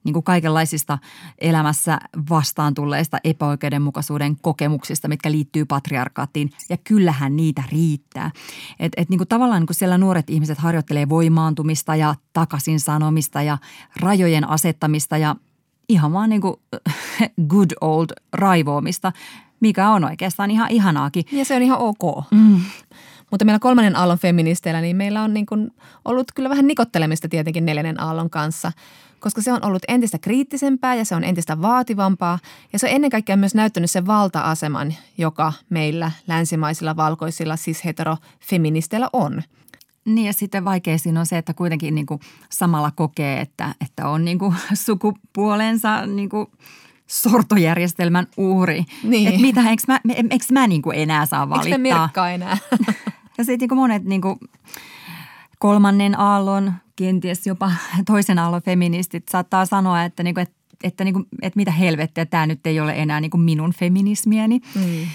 [0.07, 0.97] niin kuin kaikenlaisista
[1.39, 1.99] elämässä
[2.29, 6.49] vastaan tulleista epäoikeudenmukaisuuden kokemuksista, mitkä liittyy patriarkaattiin.
[6.69, 8.31] Ja kyllähän niitä riittää.
[8.79, 13.41] Et, et niin kuin tavallaan niin kuin siellä nuoret ihmiset harjoittelee voimaantumista ja takaisin sanomista
[13.41, 13.57] ja
[13.99, 15.35] rajojen asettamista ja
[15.89, 16.55] ihan vaan niin kuin
[17.51, 19.11] good old raivoamista,
[19.59, 21.25] mikä on oikeastaan ihan ihanaakin.
[21.31, 22.23] Ja se on ihan ok.
[22.31, 22.61] Mm.
[23.31, 25.71] Mutta meillä kolmannen aallon feministeillä, niin meillä on niin kuin
[26.05, 28.71] ollut kyllä vähän nikottelemista tietenkin neljännen aallon kanssa,
[29.19, 32.39] koska se on ollut entistä kriittisempää ja se on entistä vaativampaa.
[32.73, 39.43] Ja se on ennen kaikkea myös näyttänyt sen valta-aseman, joka meillä länsimaisilla valkoisilla cis-hetero-feministeillä on.
[40.05, 44.09] Niin ja sitten vaikea siinä on se, että kuitenkin niin kuin samalla kokee, että, että
[44.09, 46.47] on niin kuin sukupuolensa niin kuin
[47.07, 48.85] sortojärjestelmän uhri.
[49.03, 49.27] Niin.
[49.27, 51.99] Että mitä, eikö mä, eikö mä niin kuin enää saa valittaa?
[52.05, 52.57] Eikö me enää?
[53.37, 54.39] ja sitten niin kuin monet niin kuin
[55.59, 57.71] kolmannen aallon, kenties jopa
[58.05, 62.25] toisen aallon feministit saattaa sanoa, että, niin kuin, että, että, niin kuin, että mitä helvettiä,
[62.25, 64.59] tämä nyt ei ole enää niin kuin minun feminismiäni.
[64.75, 65.07] Mm.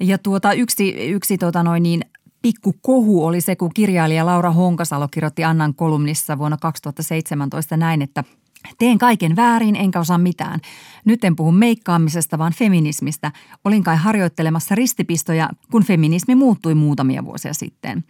[0.00, 2.04] Ja tuota, yksi, yksi tota noin niin,
[2.42, 8.24] pikku kohu oli se, kun kirjailija Laura Honkasalo kirjoitti Annan kolumnissa vuonna 2017 näin, että
[8.78, 10.60] Teen kaiken väärin, enkä osaa mitään.
[11.04, 13.32] Nyt en puhu meikkaamisesta, vaan feminismistä.
[13.64, 18.04] Olin kai harjoittelemassa ristipistoja, kun feminismi muuttui muutamia vuosia sitten.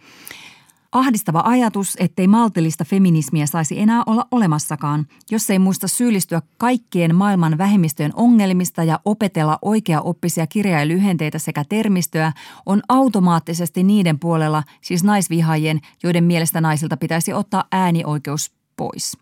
[0.95, 7.57] Ahdistava ajatus, ettei maltillista feminismiä saisi enää olla olemassakaan, jos ei muista syyllistyä kaikkien maailman
[7.57, 12.31] vähemmistöjen ongelmista ja opetella oikea-oppisia kirjailyhenteitä sekä termistöä,
[12.65, 19.17] on automaattisesti niiden puolella, siis naisvihaajien, joiden mielestä naisilta pitäisi ottaa äänioikeus pois.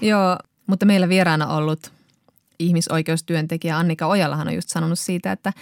[0.00, 1.92] Joo, mutta meillä vieraana ollut
[2.58, 5.52] ihmisoikeustyöntekijä Annika Ojalahan on just sanonut siitä, että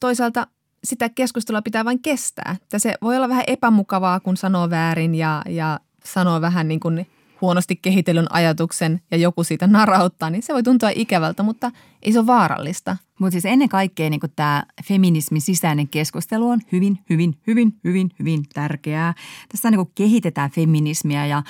[0.00, 0.46] toisaalta–
[0.84, 2.56] sitä keskustelua pitää vain kestää.
[2.62, 7.06] Että se voi olla vähän epämukavaa, kun sanoo väärin ja, ja sanoo vähän niin kuin
[7.40, 11.70] huonosti kehitellyn ajatuksen ja joku siitä narauttaa, niin se voi tuntua ikävältä, mutta
[12.02, 12.96] ei se ole vaarallista.
[13.18, 18.44] Mutta siis ennen kaikkea niin tämä feminismin sisäinen keskustelu on hyvin, hyvin, hyvin, hyvin, hyvin
[18.54, 19.14] tärkeää.
[19.48, 21.42] Tässä niin kehitetään feminismiä ja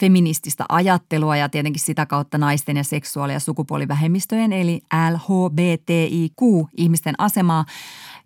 [0.00, 4.80] feminististä ajattelua ja tietenkin sitä kautta naisten ja seksuaali- ja sukupuolivähemmistöjen eli
[5.10, 7.64] LHBTIQ-ihmisten asemaa–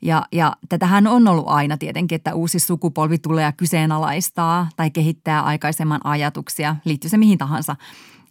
[0.03, 5.43] ja, ja tätähän on ollut aina tietenkin, että uusi sukupolvi tulee ja kyseenalaistaa tai kehittää
[5.43, 7.77] aikaisemman ajatuksia, liittyy se mihin tahansa.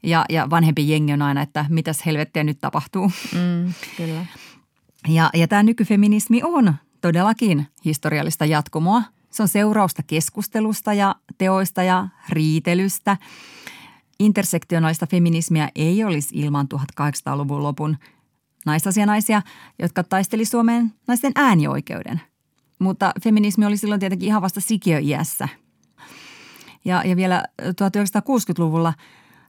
[0.03, 3.11] Ja, ja vanhempi jengi on aina, että mitäs helvettiä nyt tapahtuu.
[3.33, 4.25] Mm, kyllä.
[5.07, 9.03] Ja, ja tämä nykyfeminismi on todellakin historiallista jatkumoa.
[9.29, 13.17] Se on seurausta keskustelusta ja teoista ja riitelystä.
[14.19, 16.67] Intersektionaalista feminismiä ei olisi ilman
[17.01, 17.97] 1800-luvun lopun
[18.65, 19.41] naisasianaisia,
[19.79, 22.21] jotka taisteli Suomeen naisten äänioikeuden.
[22.79, 25.47] Mutta feminismi oli silloin tietenkin ihan vasta sikiöiässä.
[26.85, 28.93] Ja, ja vielä 1960-luvulla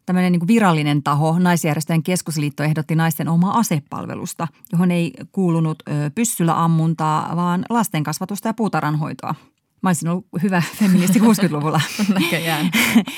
[0.07, 5.83] tämmöinen niin virallinen taho, naisjärjestöjen keskusliitto ehdotti naisten omaa asepalvelusta, johon ei kuulunut
[6.15, 9.35] pyssyllä ammuntaa, vaan lastenkasvatusta ja puutarhanhoitoa.
[9.83, 11.81] Mä olisin ollut hyvä feministi 60-luvulla.
[12.21, 12.71] Näköjään.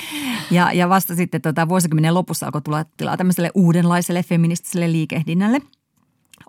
[0.51, 5.59] ja, ja vasta sitten tota, vuosikymmenen lopussa alkoi tulla tilaa tämmöiselle uudenlaiselle feministiselle liikehdinnälle–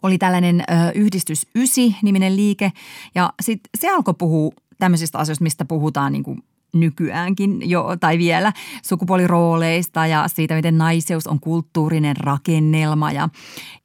[0.05, 2.73] oli tällainen ö, Yhdistys Ysi-niminen liike
[3.15, 6.43] ja sitten se alkoi puhua tämmöisistä asioista, mistä puhutaan niin kuin
[6.75, 8.53] nykyäänkin jo tai vielä
[8.83, 13.29] sukupuolirooleista ja siitä, miten naiseus on kulttuurinen rakennelma ja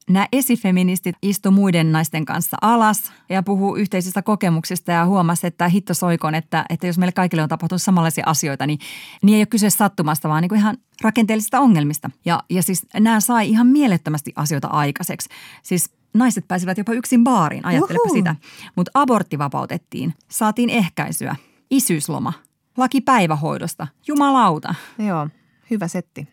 [0.10, 5.94] Nämä esifeministit istu muiden naisten kanssa alas ja puhuu yhteisistä kokemuksista ja huomasi, että hitto
[5.94, 8.80] soikon, että, että jos meille kaikille on tapahtunut samanlaisia asioita, niin,
[9.24, 12.10] niin ei ole kyse sattumasta, vaan niin kuin ihan rakenteellisista ongelmista.
[12.26, 15.30] Ja, ja siis nämä sai ihan mielettömästi asioita aikaiseksi.
[15.64, 18.36] Siis naiset pääsivät jopa yksin baariin, ajattelepa sitä.
[18.76, 21.36] Mutta abortti vapautettiin, saatiin ehkäisyä,
[21.70, 22.34] isyysloma,
[22.78, 24.76] laki päivähoidosta, jumalauta.
[24.98, 25.28] Joo,
[25.70, 26.28] hyvä setti.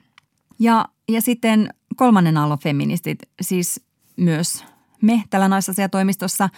[0.59, 3.81] Ja, ja sitten kolmannen aallon feministit, siis
[4.17, 4.65] myös
[5.03, 6.49] me tällä naisasiatoimistossa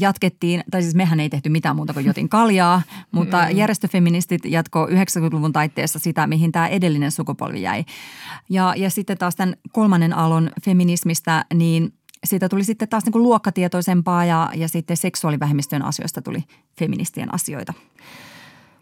[0.00, 3.56] jatkettiin, tai siis mehän ei tehty mitään muuta kuin jotin kaljaa, mutta mm.
[3.56, 7.84] järjestöfeministit jatko 90-luvun taitteessa sitä, mihin tämä edellinen sukupolvi jäi.
[8.50, 11.92] Ja, ja sitten taas tämän kolmannen aallon feminismistä, niin
[12.24, 16.44] siitä tuli sitten taas niin kuin luokkatietoisempaa ja, ja sitten seksuaalivähemmistöjen asioista tuli
[16.78, 17.72] feministien asioita.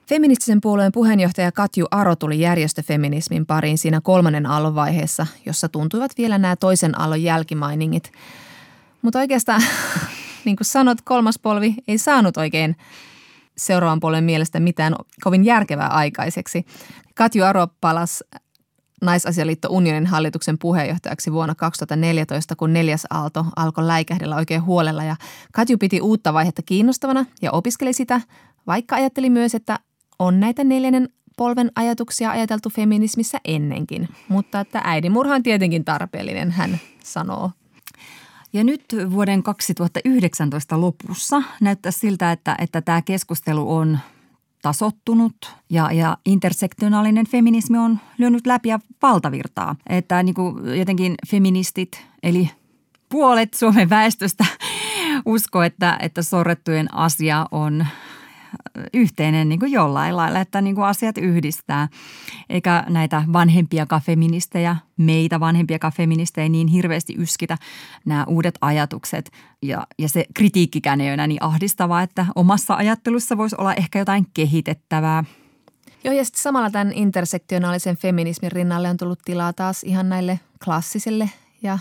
[0.08, 6.38] Feministisen puolueen puheenjohtaja Katju Aro tuli järjestöfeminismin pariin siinä kolmannen aallon vaiheessa, jossa tuntuivat vielä
[6.38, 8.12] nämä toisen aallon jälkimainingit.
[9.02, 9.62] Mutta oikeastaan,
[10.44, 12.76] niin kuin sanot, kolmas polvi ei saanut oikein
[13.56, 16.66] seuraavan puolen mielestä mitään kovin järkevää aikaiseksi.
[17.14, 18.24] Katju Aro palasi
[19.00, 25.16] Naisasialiitto Unionin hallituksen puheenjohtajaksi vuonna 2014, kun neljäs aalto alkoi läikähdellä oikein huolella ja
[25.52, 28.20] Katju piti uutta vaihetta kiinnostavana ja opiskeli sitä,
[28.66, 29.78] vaikka ajatteli myös, että
[30.18, 36.80] on näitä neljännen polven ajatuksia ajateltu feminismissä ennenkin, mutta että äidinmurha on tietenkin tarpeellinen, hän
[37.04, 37.50] sanoo.
[38.52, 43.98] Ja nyt vuoden 2019 lopussa näyttää siltä, että, että tämä keskustelu on
[44.62, 49.76] tasottunut ja, ja intersektionaalinen feminismi on lyönyt läpi ja valtavirtaa.
[49.88, 52.50] Että niin kuin jotenkin feministit, eli
[53.08, 54.44] puolet Suomen väestöstä
[55.26, 57.86] usko, että, että sorrettujen asia on
[58.94, 61.88] yhteinen niin kuin jollain lailla, että niin kuin asiat yhdistää.
[62.48, 67.58] Eikä näitä vanhempia feministejä, meitä vanhempia feministejä niin hirveästi yskitä
[68.04, 69.30] nämä uudet ajatukset.
[69.62, 74.26] Ja, ja se kritiikkikään ei ole niin ahdistavaa, että omassa ajattelussa voisi olla ehkä jotain
[74.34, 75.24] kehitettävää.
[76.04, 81.30] Joo, ja sitten samalla tämän intersektionaalisen feminismin rinnalle on tullut tilaa taas ihan näille klassisille
[81.62, 81.78] ja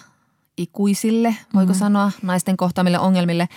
[0.58, 1.80] ikuisille, voiko mm.
[1.80, 3.50] sanoa, naisten kohtaamille ongelmille.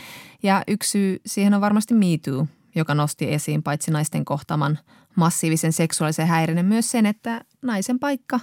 [0.42, 4.78] Ja yksi syy siihen on varmasti Me Too– joka nosti esiin paitsi naisten kohtaman
[5.16, 8.40] massiivisen seksuaalisen häirinnän myös sen, että naisen paikka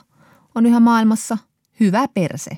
[0.56, 1.38] on yhä maailmassa
[1.80, 2.50] hyvä perse.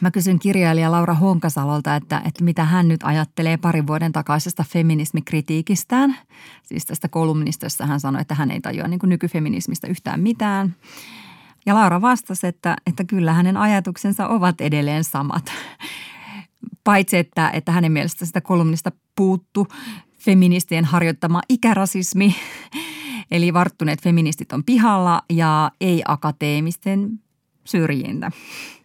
[0.00, 6.16] Mä kysyn kirjailija Laura Honkasalolta, että, että mitä hän nyt ajattelee parin vuoden takaisesta feminismikritiikistään.
[6.62, 10.76] Siis tästä kolumnista, jossa hän sanoi, että hän ei tajua niin nykyfeminismistä yhtään mitään.
[11.66, 15.52] Ja Laura vastasi, että, että kyllä hänen ajatuksensa ovat edelleen samat.
[16.84, 19.68] Paitsi, että, että hänen mielestä sitä kolumnista puuttu
[20.18, 22.36] feministien harjoittama ikärasismi,
[23.30, 27.20] eli varttuneet feministit on pihalla ja ei-akateemisten
[27.64, 28.30] syrjintä.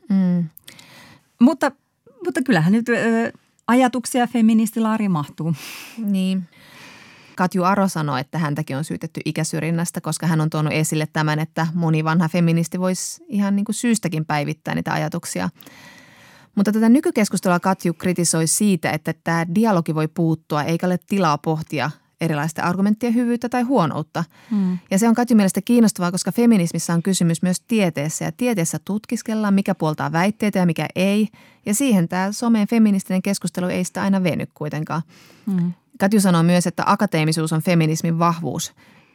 [0.09, 0.49] Mm.
[1.41, 1.71] Mutta,
[2.25, 3.31] mutta kyllähän nyt ö,
[3.67, 5.53] ajatuksia feministilaari mahtuu.
[5.97, 6.43] Niin.
[7.35, 11.67] Katju Aro sanoi, että häntäkin on syytetty ikäsyrjinnästä, koska hän on tuonut esille tämän, että
[11.73, 15.49] moni vanha feministi voisi ihan niin kuin syystäkin päivittää niitä ajatuksia–
[16.59, 21.91] mutta tätä nykykeskustelua Katju kritisoi siitä, että tämä dialogi voi puuttua eikä ole tilaa pohtia
[22.21, 24.23] erilaisten argumenttien hyvyyttä tai huonoutta.
[24.51, 24.77] Hmm.
[24.91, 29.53] Ja se on Katju mielestä kiinnostavaa, koska feminismissa on kysymys myös tieteessä ja tieteessä tutkiskellaan,
[29.53, 31.27] mikä puoltaa väitteitä ja mikä ei.
[31.65, 35.01] Ja siihen tämä someen feministinen keskustelu ei sitä aina veny kuitenkaan.
[35.51, 35.73] Hmm.
[35.99, 38.73] Katju sanoo myös, että akateemisuus on feminismin vahvuus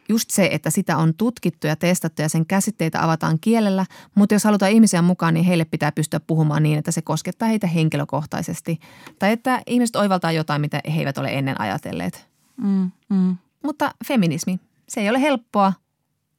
[0.08, 4.44] just se, että sitä on tutkittu ja testattu ja sen käsitteitä avataan kielellä, mutta jos
[4.44, 8.80] halutaan ihmisiä mukaan, niin heille pitää pystyä puhumaan niin, että se koskettaa heitä henkilökohtaisesti.
[9.18, 12.28] Tai että ihmiset oivaltaa jotain, mitä he eivät ole ennen ajatelleet.
[12.56, 13.36] Mm, mm.
[13.62, 15.72] Mutta feminismi, se ei ole helppoa,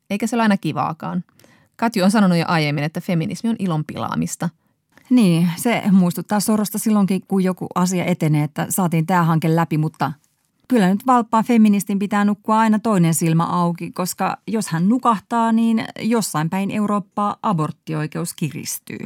[0.10, 1.24] eikä se ole aina kivaakaan.
[1.76, 4.50] Katju on sanonut jo aiemmin, että feminismi on ilon pilaamista–
[5.10, 10.12] niin, se muistuttaa sorosta silloinkin, kun joku asia etenee, että saatiin tämä hanke läpi, mutta
[10.68, 15.86] kyllä nyt valppaan feministin pitää nukkua aina toinen silmä auki, koska jos hän nukahtaa, niin
[16.00, 19.00] jossain päin Eurooppaa aborttioikeus kiristyy.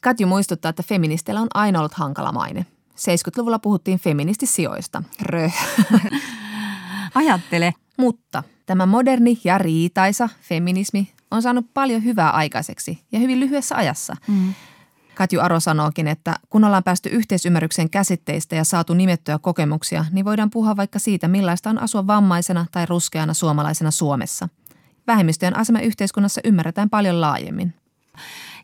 [0.00, 2.66] Katju muistuttaa, että feministeillä on aina ollut hankala maine.
[2.96, 5.02] 70-luvulla puhuttiin feministisijoista.
[5.22, 5.50] Rö.
[7.14, 7.74] Ajattele.
[7.98, 14.16] Mutta tämä moderni ja riitaisa feminismi on saanut paljon hyvää aikaiseksi ja hyvin lyhyessä ajassa.
[14.28, 14.54] Mm.
[15.18, 20.50] Katju Aro sanookin, että kun ollaan päästy yhteisymmärrykseen käsitteistä ja saatu nimettyjä kokemuksia, niin voidaan
[20.50, 24.48] puhua vaikka siitä, millaista on asua vammaisena tai ruskeana suomalaisena Suomessa.
[25.06, 27.74] Vähemmistöjen asema yhteiskunnassa ymmärretään paljon laajemmin.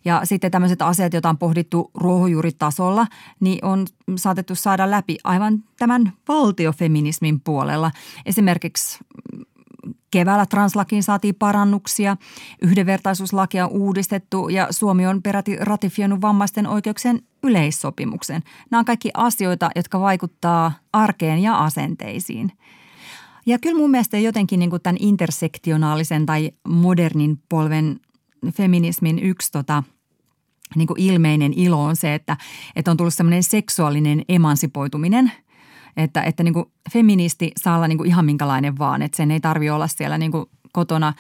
[0.04, 3.06] Ja sitten tämmöiset asiat, joita on pohdittu ruohonjuuritasolla,
[3.40, 3.86] niin on
[4.16, 7.90] saatettu saada läpi aivan tämän valtiofeminismin puolella.
[8.26, 8.98] Esimerkiksi
[10.14, 12.16] Keväällä translakiin saatiin parannuksia,
[12.62, 18.42] yhdenvertaisuuslakia on uudistettu ja Suomi on peräti ratifioinut vammaisten oikeuksien yleissopimuksen.
[18.70, 22.52] Nämä on kaikki asioita, jotka vaikuttaa arkeen ja asenteisiin.
[23.46, 28.00] Ja kyllä mun mielestä jotenkin niin kuin tämän intersektionaalisen tai modernin polven
[28.52, 29.82] feminismin yksi tota,
[30.76, 32.36] niin kuin ilmeinen ilo on se, että,
[32.76, 35.32] että on tullut semmoinen seksuaalinen emansipoituminen–
[35.96, 39.40] että, että niin kuin feministi saa olla niin kuin ihan minkälainen vaan, että sen ei
[39.40, 41.12] tarvi olla siellä niin kuin kotona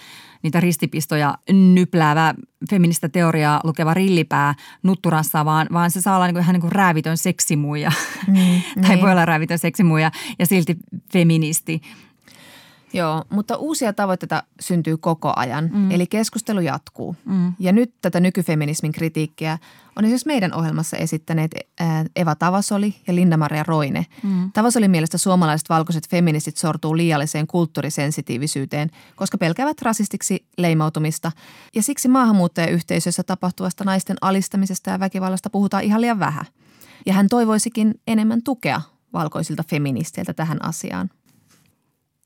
[0.42, 2.34] niitä ristipistoja nypläävä
[2.70, 6.72] feministä teoriaa lukeva rillipää nutturassa, vaan, vaan se saa olla niin kuin ihan niin kuin
[6.72, 7.92] räävitön seksimuja
[8.28, 8.34] mm,
[8.82, 9.02] tai niin.
[9.02, 10.76] voi olla räävitön seksimuja ja silti
[11.12, 11.80] feministi.
[12.94, 15.90] Joo, mutta uusia tavoitteita syntyy koko ajan, mm.
[15.90, 17.16] eli keskustelu jatkuu.
[17.24, 17.52] Mm.
[17.58, 19.58] Ja nyt tätä nykyfeminismin kritiikkiä
[19.96, 21.50] on esimerkiksi meidän ohjelmassa esittäneet
[22.16, 24.06] Eva Tavasoli ja Linda-Maria Roine.
[24.22, 24.52] Mm.
[24.52, 31.32] Tavasolin mielestä suomalaiset valkoiset feministit sortuu liialliseen kulttuurisensitiivisyyteen, koska pelkäävät rasistiksi leimautumista.
[31.74, 36.44] Ja siksi maahanmuuttajayhteisössä tapahtuvasta naisten alistamisesta ja väkivallasta puhutaan ihan liian vähän.
[37.06, 38.80] Ja hän toivoisikin enemmän tukea
[39.12, 41.10] valkoisilta feministeiltä tähän asiaan.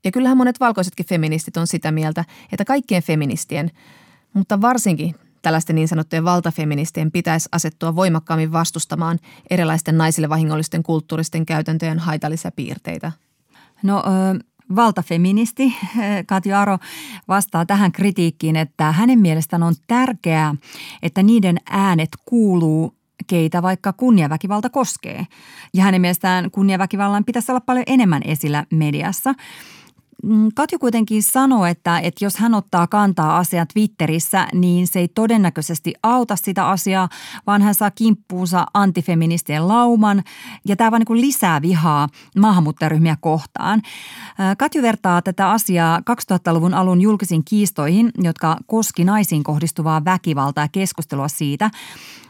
[0.04, 3.70] Ja kyllähän monet valkoisetkin feministit on sitä mieltä, että kaikkien feministien,
[4.34, 9.18] mutta varsinkin tällaisten niin sanottujen valtafeministien pitäisi asettua voimakkaammin vastustamaan
[9.50, 13.12] erilaisten naisille vahingollisten kulttuuristen käytäntöjen haitallisia piirteitä.
[13.82, 14.02] No
[14.76, 15.74] valtafeministi
[16.26, 16.78] Katja Aro
[17.28, 20.54] vastaa tähän kritiikkiin, että hänen mielestään on tärkeää,
[21.02, 22.94] että niiden äänet kuuluu
[23.26, 25.26] keitä vaikka kunniaväkivalta koskee.
[25.74, 29.34] Ja hänen mielestään kunniaväkivallan pitäisi olla paljon enemmän esillä mediassa–
[30.54, 35.94] Katju kuitenkin sanoi, että, että jos hän ottaa kantaa asiaa Twitterissä, niin se ei todennäköisesti
[36.02, 37.08] auta sitä asiaa,
[37.46, 40.22] vaan hän saa kimppuunsa antifeministien lauman
[40.64, 42.08] ja tämä vaan niin lisää vihaa
[42.38, 43.82] maahanmuuttajaryhmiä kohtaan.
[44.58, 51.28] Katju vertaa tätä asiaa 2000-luvun alun julkisiin kiistoihin, jotka koski naisiin kohdistuvaa väkivaltaa ja keskustelua
[51.28, 51.70] siitä–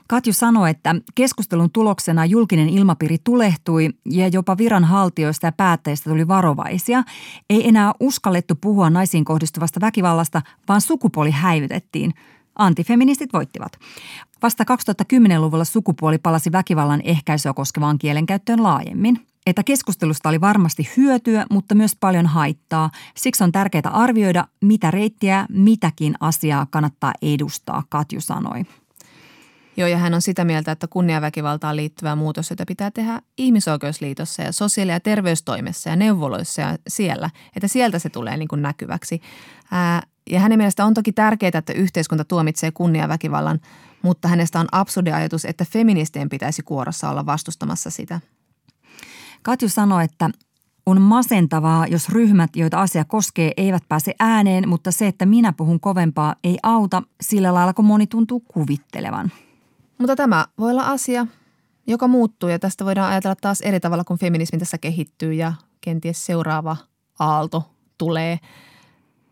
[0.08, 7.02] Katju sanoi, että keskustelun tuloksena julkinen ilmapiiri tulehtui ja jopa viranhaltijoista ja päättäjistä tuli varovaisia.
[7.50, 12.14] Ei enää uskallettu puhua naisiin kohdistuvasta väkivallasta, vaan sukupuoli häivytettiin.
[12.58, 13.72] Antifeministit voittivat.
[14.42, 19.26] Vasta 2010-luvulla sukupuoli palasi väkivallan ehkäisyä koskevaan kielenkäyttöön laajemmin.
[19.46, 22.90] Että keskustelusta oli varmasti hyötyä, mutta myös paljon haittaa.
[23.16, 28.64] Siksi on tärkeää arvioida, mitä reittiä mitäkin asiaa kannattaa edustaa, Katju sanoi.
[29.78, 34.52] Joo, ja hän on sitä mieltä, että kunniaväkivaltaan liittyvää muutos, jota pitää tehdä ihmisoikeusliitossa ja
[34.52, 39.20] sosiaali- ja terveystoimessa ja neuvoloissa ja siellä, että sieltä se tulee niin kuin näkyväksi.
[39.70, 43.60] Ää, ja hänen mielestä on toki tärkeää, että yhteiskunta tuomitsee kunniaväkivallan,
[44.02, 48.20] mutta hänestä on absurdi ajatus, että feministien pitäisi kuorossa olla vastustamassa sitä.
[49.42, 50.30] Katju sanoi, että
[50.86, 55.80] on masentavaa, jos ryhmät, joita asia koskee, eivät pääse ääneen, mutta se, että minä puhun
[55.80, 59.32] kovempaa, ei auta sillä lailla, kun moni tuntuu kuvittelevan.
[59.98, 61.26] Mutta tämä voi olla asia,
[61.86, 66.26] joka muuttuu ja tästä voidaan ajatella taas eri tavalla, kun feminismi tässä kehittyy ja kenties
[66.26, 66.76] seuraava
[67.18, 68.38] aalto tulee.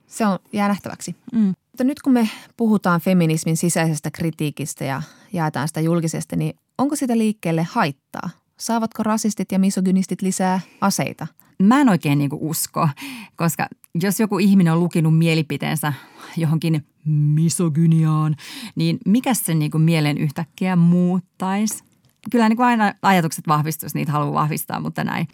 [0.07, 1.17] Se on jää nähtäväksi.
[1.33, 1.55] Mm.
[1.73, 5.03] Mutta nyt kun me puhutaan feminismin sisäisestä kritiikistä ja
[5.33, 8.31] jaetaan sitä julkisesti, niin onko sitä liikkeelle haittaa?
[8.59, 11.27] Saavatko rasistit ja misogynistit lisää aseita?
[11.63, 12.89] Mä en oikein niin usko,
[13.37, 13.67] koska
[14.03, 15.93] jos joku ihminen on lukinut mielipiteensä
[16.37, 16.87] johonkin
[17.35, 18.37] misogyniaan,
[18.75, 21.85] niin mikä se niin mielen yhtäkkiä muuttaisi?
[22.31, 25.29] Kyllä niin kuin aina ajatukset vahvistuisi, niitä haluaa vahvistaa, mutta näin.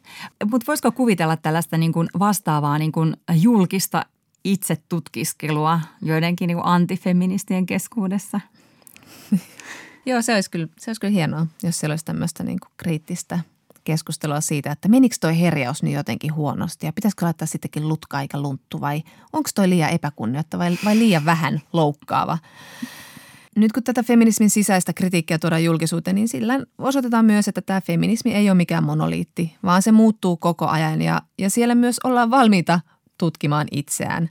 [0.51, 4.07] Mutta voisiko kuvitella tällaista niin kuin vastaavaa niin kuin julkista
[4.45, 8.41] itsetutkiskelua joidenkin niin kuin antifeministien keskuudessa?
[10.07, 13.39] Joo, se olisi, kyllä, se olisi kyllä hienoa, jos siellä olisi tämmöistä niin kuin kriittistä–
[13.85, 18.43] keskustelua siitä, että menikö toi herjaus nyt jotenkin huonosti ja pitäisikö laittaa sittenkin lutka eikä
[18.43, 22.39] lunttu vai onko toi liian epäkunnioittava vai, vai liian vähän loukkaava.
[23.57, 28.35] Nyt kun tätä feminismin sisäistä kritiikkiä tuodaan julkisuuteen, niin sillä osoitetaan myös, että tämä feminismi
[28.35, 32.81] ei ole mikään monoliitti, vaan se muuttuu koko ajan ja, ja siellä myös ollaan valmiita
[33.19, 34.29] tutkimaan itseään.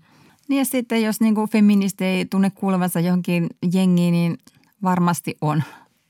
[0.47, 4.37] Niin ja sitten jos niin feministi ei tunne kuulevansa johonkin jengiin, niin
[4.83, 5.63] varmasti on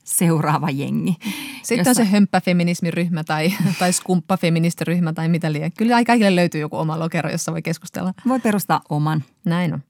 [0.04, 1.16] seuraava jengi.
[1.62, 1.90] Sitten jossa...
[1.90, 5.72] on se hömppäfeminismiryhmä tai, tai skumppafeministiryhmä tai mitä liian.
[5.78, 8.14] Kyllä kaikille löytyy joku oma lokero, jossa voi keskustella.
[8.28, 9.24] Voi perustaa oman.
[9.44, 9.82] Näin on.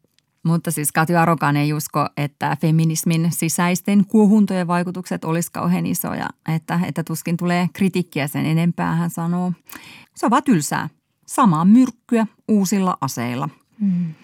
[0.44, 6.80] Mutta siis Katja Arokan ei usko, että feminismin sisäisten kuohuntojen vaikutukset olisi kauhean isoja, että,
[6.86, 9.52] että tuskin tulee kritiikkiä sen enempää, hän sanoo.
[10.16, 10.88] Se on vaan tylsää.
[11.26, 13.48] Samaa myrkkyä uusilla aseilla.
[13.80, 14.14] Mm.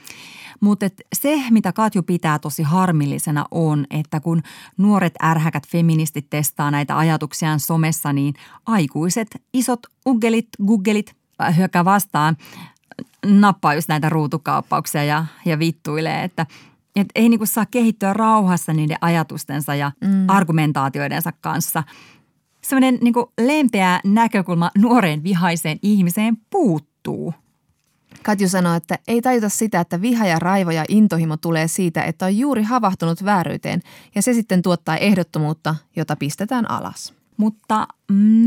[0.60, 4.42] Mutta se, mitä Katju pitää tosi harmillisena on, että kun
[4.76, 8.34] nuoret ärhäkät feministit testaa näitä ajatuksiaan somessa, niin
[8.66, 12.36] aikuiset, isot uggelit, guggelit äh, hyökkää vastaan,
[13.26, 16.46] nappaa just näitä ruutukauppauksia ja, ja vittuilee, että
[16.96, 20.28] et ei niinku saa kehittyä rauhassa niiden ajatustensa ja mm.
[20.28, 21.82] argumentaatioidensa kanssa.
[22.62, 27.34] Sellainen niinku lempeä näkökulma nuoreen vihaiseen ihmiseen puuttuu–
[28.28, 32.26] Katju sanoi, että ei tajuta sitä, että viha ja raivo ja intohimo tulee siitä, että
[32.26, 33.80] on juuri havahtunut vääryyteen
[34.14, 37.14] ja se sitten tuottaa ehdottomuutta, jota pistetään alas.
[37.36, 37.88] Mutta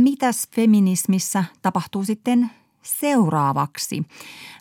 [0.03, 2.51] mitäs feminismissä tapahtuu sitten
[2.81, 4.03] seuraavaksi?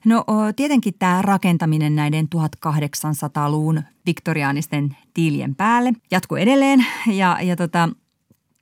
[0.05, 0.25] No
[0.57, 7.89] tietenkin tämä rakentaminen näiden 1800-luvun viktoriaanisten tiilien päälle jatkuu edelleen ja, ja tota,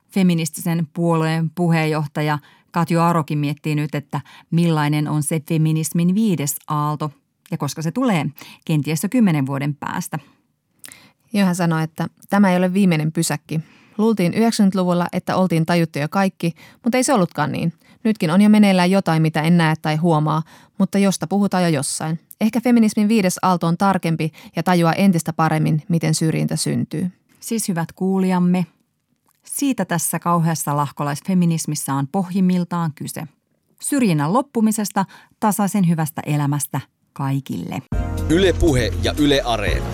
[0.09, 2.39] feministisen puolueen puheenjohtaja–
[2.71, 7.11] Katju Arokin miettii nyt, että millainen on se feminismin viides aalto
[7.51, 8.25] ja koska se tulee
[8.65, 10.19] kenties jo kymmenen vuoden päästä.
[11.33, 13.59] Joo, hän sanoi, että tämä ei ole viimeinen pysäkki.
[13.97, 16.53] Luultiin 90-luvulla, että oltiin tajuttu jo kaikki,
[16.83, 17.73] mutta ei se ollutkaan niin.
[18.03, 20.43] Nytkin on jo meneillään jotain, mitä en näe tai huomaa,
[20.77, 22.19] mutta josta puhutaan jo jossain.
[22.41, 27.11] Ehkä feminismin viides aalto on tarkempi ja tajuaa entistä paremmin, miten syrjintä syntyy.
[27.39, 28.65] Siis hyvät kuulijamme,
[29.59, 33.23] siitä tässä kauheassa lahkolaisfeminismissä on pohjimmiltaan kyse.
[33.81, 35.05] Syrjinnän loppumisesta,
[35.39, 36.81] tasaisen hyvästä elämästä
[37.13, 37.81] kaikille.
[38.29, 39.85] Ylepuhe ja Yle Areena.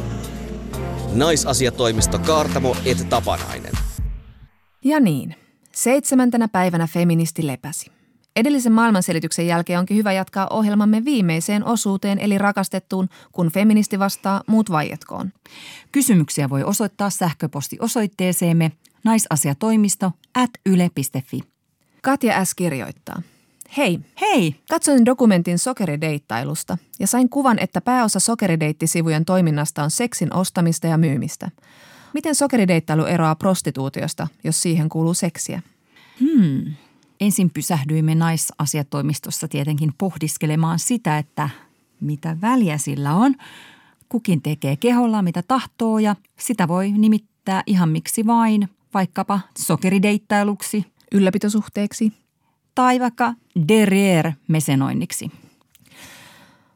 [1.13, 3.73] Naisasiatoimisto Kaartamo et Tapanainen.
[4.83, 5.35] Ja niin,
[5.71, 7.91] seitsemäntenä päivänä feministi lepäsi.
[8.35, 14.71] Edellisen maailmanselityksen jälkeen onkin hyvä jatkaa ohjelmamme viimeiseen osuuteen eli rakastettuun, kun feministi vastaa muut
[14.71, 15.31] vaietkoon.
[15.91, 18.71] Kysymyksiä voi osoittaa sähköpostiosoitteeseemme
[19.05, 21.41] naisasiatoimisto at yle.fi.
[22.01, 22.55] Katja S.
[22.55, 23.21] kirjoittaa.
[23.77, 24.55] Hei, Hei!
[24.69, 31.51] katsoin dokumentin sokerideittailusta ja sain kuvan, että pääosa sokerideittisivujen toiminnasta on seksin ostamista ja myymistä.
[32.13, 35.61] Miten sokerideittailu eroaa prostituutiosta, jos siihen kuuluu seksiä?
[36.19, 36.73] Hmm.
[37.19, 41.49] Ensin pysähdyimme naisasiatoimistossa tietenkin pohdiskelemaan sitä, että
[42.01, 43.35] mitä väliä sillä on.
[44.09, 52.25] Kukin tekee keholla mitä tahtoo ja sitä voi nimittää ihan miksi vain, vaikkapa sokerideittailuksi Ylläpitosuhteeksi?
[52.75, 53.33] tai vaikka
[53.71, 55.31] derrière-mesenoinniksi.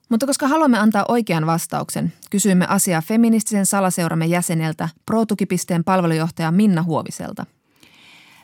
[0.09, 7.45] Mutta koska haluamme antaa oikean vastauksen, kysyimme asiaa feministisen salaseuramme jäseneltä, Protukipisteen palvelujohtaja Minna Huoviselta.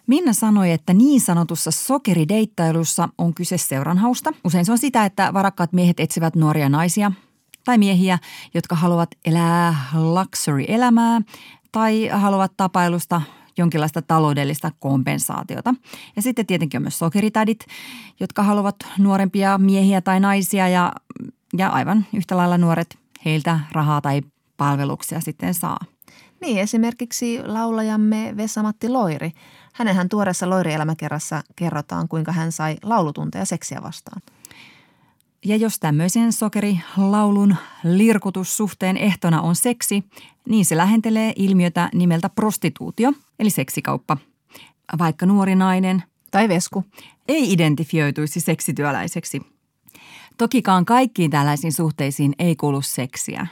[0.07, 4.33] Minna sanoi, että niin sanotussa sokerideittailussa on kyse seuranhausta.
[4.43, 7.11] Usein se on sitä, että varakkaat miehet etsivät nuoria naisia
[7.63, 8.19] tai miehiä,
[8.53, 11.21] jotka haluavat elää luxury-elämää
[11.71, 13.21] tai haluavat tapailusta
[13.57, 15.73] jonkinlaista taloudellista kompensaatiota.
[16.15, 17.65] Ja sitten tietenkin on myös sokeritädit,
[18.19, 20.93] jotka haluavat nuorempia miehiä tai naisia ja,
[21.57, 24.21] ja aivan yhtä lailla nuoret heiltä rahaa tai
[24.57, 25.79] palveluksia sitten saa.
[26.41, 29.31] Niin, esimerkiksi laulajamme Vesa-Matti Loiri.
[29.73, 34.21] Hänenhän tuoreessa Loiri-elämäkerrassa kerrotaan, kuinka hän sai laulutunteja seksiä vastaan.
[35.45, 40.03] Ja jos tämmöisen sokerilaulun lirkutussuhteen ehtona on seksi,
[40.49, 44.17] niin se lähentelee ilmiötä nimeltä prostituutio, eli seksikauppa.
[44.99, 46.83] Vaikka nuori nainen Tai Vesku.
[47.27, 49.41] ei identifioituisi seksityöläiseksi.
[50.37, 53.47] Tokikaan kaikkiin tällaisiin suhteisiin ei kuulu seksiä.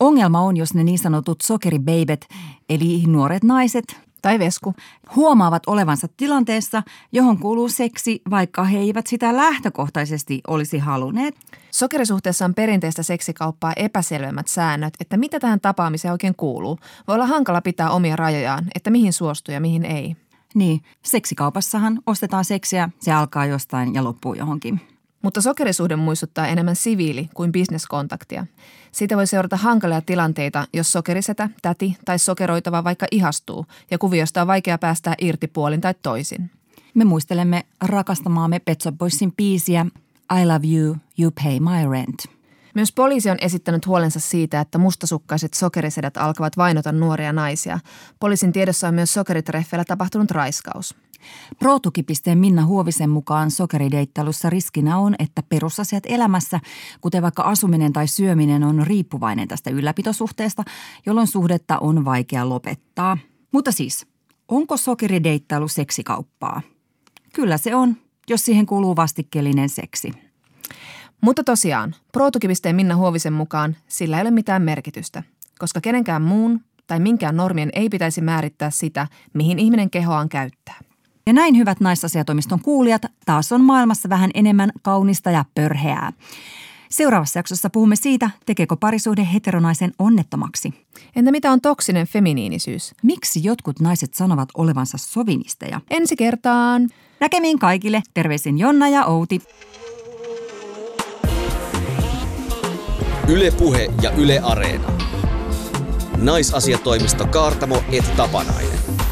[0.00, 2.28] Ongelma on, jos ne niin sanotut sokeribeibet,
[2.68, 4.74] eli nuoret naiset, Tai Vesku.
[5.16, 11.34] huomaavat olevansa tilanteessa, johon kuuluu seksi, vaikka he eivät sitä lähtökohtaisesti olisi halunneet.
[11.70, 16.78] Sokerisuhteessa on perinteistä seksikauppaa epäselvemmät säännöt, että mitä tähän tapaamiseen oikein kuuluu.
[17.08, 20.16] Voi olla hankala pitää omia rajojaan, että mihin suostuu ja mihin ei.
[20.54, 24.80] Niin, seksikaupassahan ostetaan seksiä, se alkaa jostain ja loppuu johonkin.
[25.26, 28.46] Mutta sokerisuhde muistuttaa enemmän siviili- kuin bisneskontaktia.
[28.92, 34.46] Siitä voi seurata hankalia tilanteita, jos sokerisetä, täti tai sokeroitava vaikka ihastuu ja kuviosta on
[34.46, 36.50] vaikea päästää irti puolin tai toisin.
[36.94, 39.86] Me muistelemme rakastamaamme Pet Shop Boysin biisiä
[40.40, 42.24] I love you, you pay my rent.
[42.74, 47.78] Myös poliisi on esittänyt huolensa siitä, että mustasukkaiset sokerisedät alkavat vainota nuoria naisia.
[48.20, 50.94] Poliisin tiedossa on myös sokeritreffeillä tapahtunut raiskaus.
[51.58, 56.60] Pro-tukipisteen Minna Huovisen mukaan sokerideittailussa riskinä on, että perusasiat elämässä,
[57.00, 60.62] kuten vaikka asuminen tai syöminen, on riippuvainen tästä ylläpitosuhteesta,
[61.06, 63.18] jolloin suhdetta on vaikea lopettaa.
[63.52, 64.06] Mutta siis,
[64.48, 66.62] onko sokerideittailu seksikauppaa?
[67.32, 67.96] Kyllä se on,
[68.30, 70.12] jos siihen kuuluu vastikkeellinen seksi.
[71.20, 75.22] Mutta tosiaan, Pro-tukipisteen Minna Huovisen mukaan sillä ei ole mitään merkitystä,
[75.58, 80.78] koska kenenkään muun tai minkään normien ei pitäisi määrittää sitä, mihin ihminen kehoaan käyttää.
[81.26, 86.12] Ja näin hyvät naisasiatoimiston kuulijat, taas on maailmassa vähän enemmän kaunista ja pörheää.
[86.90, 90.74] Seuraavassa jaksossa puhumme siitä, tekeekö parisuhde heteronaisen onnettomaksi.
[91.16, 92.94] Entä mitä on toksinen feminiinisyys?
[93.02, 95.80] Miksi jotkut naiset sanovat olevansa sovinisteja?
[95.90, 96.88] Ensi kertaan!
[97.20, 98.02] Näkemiin kaikille.
[98.14, 99.42] Terveisin Jonna ja Outi.
[103.28, 104.92] Yle Puhe ja Yle Areena.
[106.16, 109.05] Naisasiatoimisto Kaartamo et Tapanainen.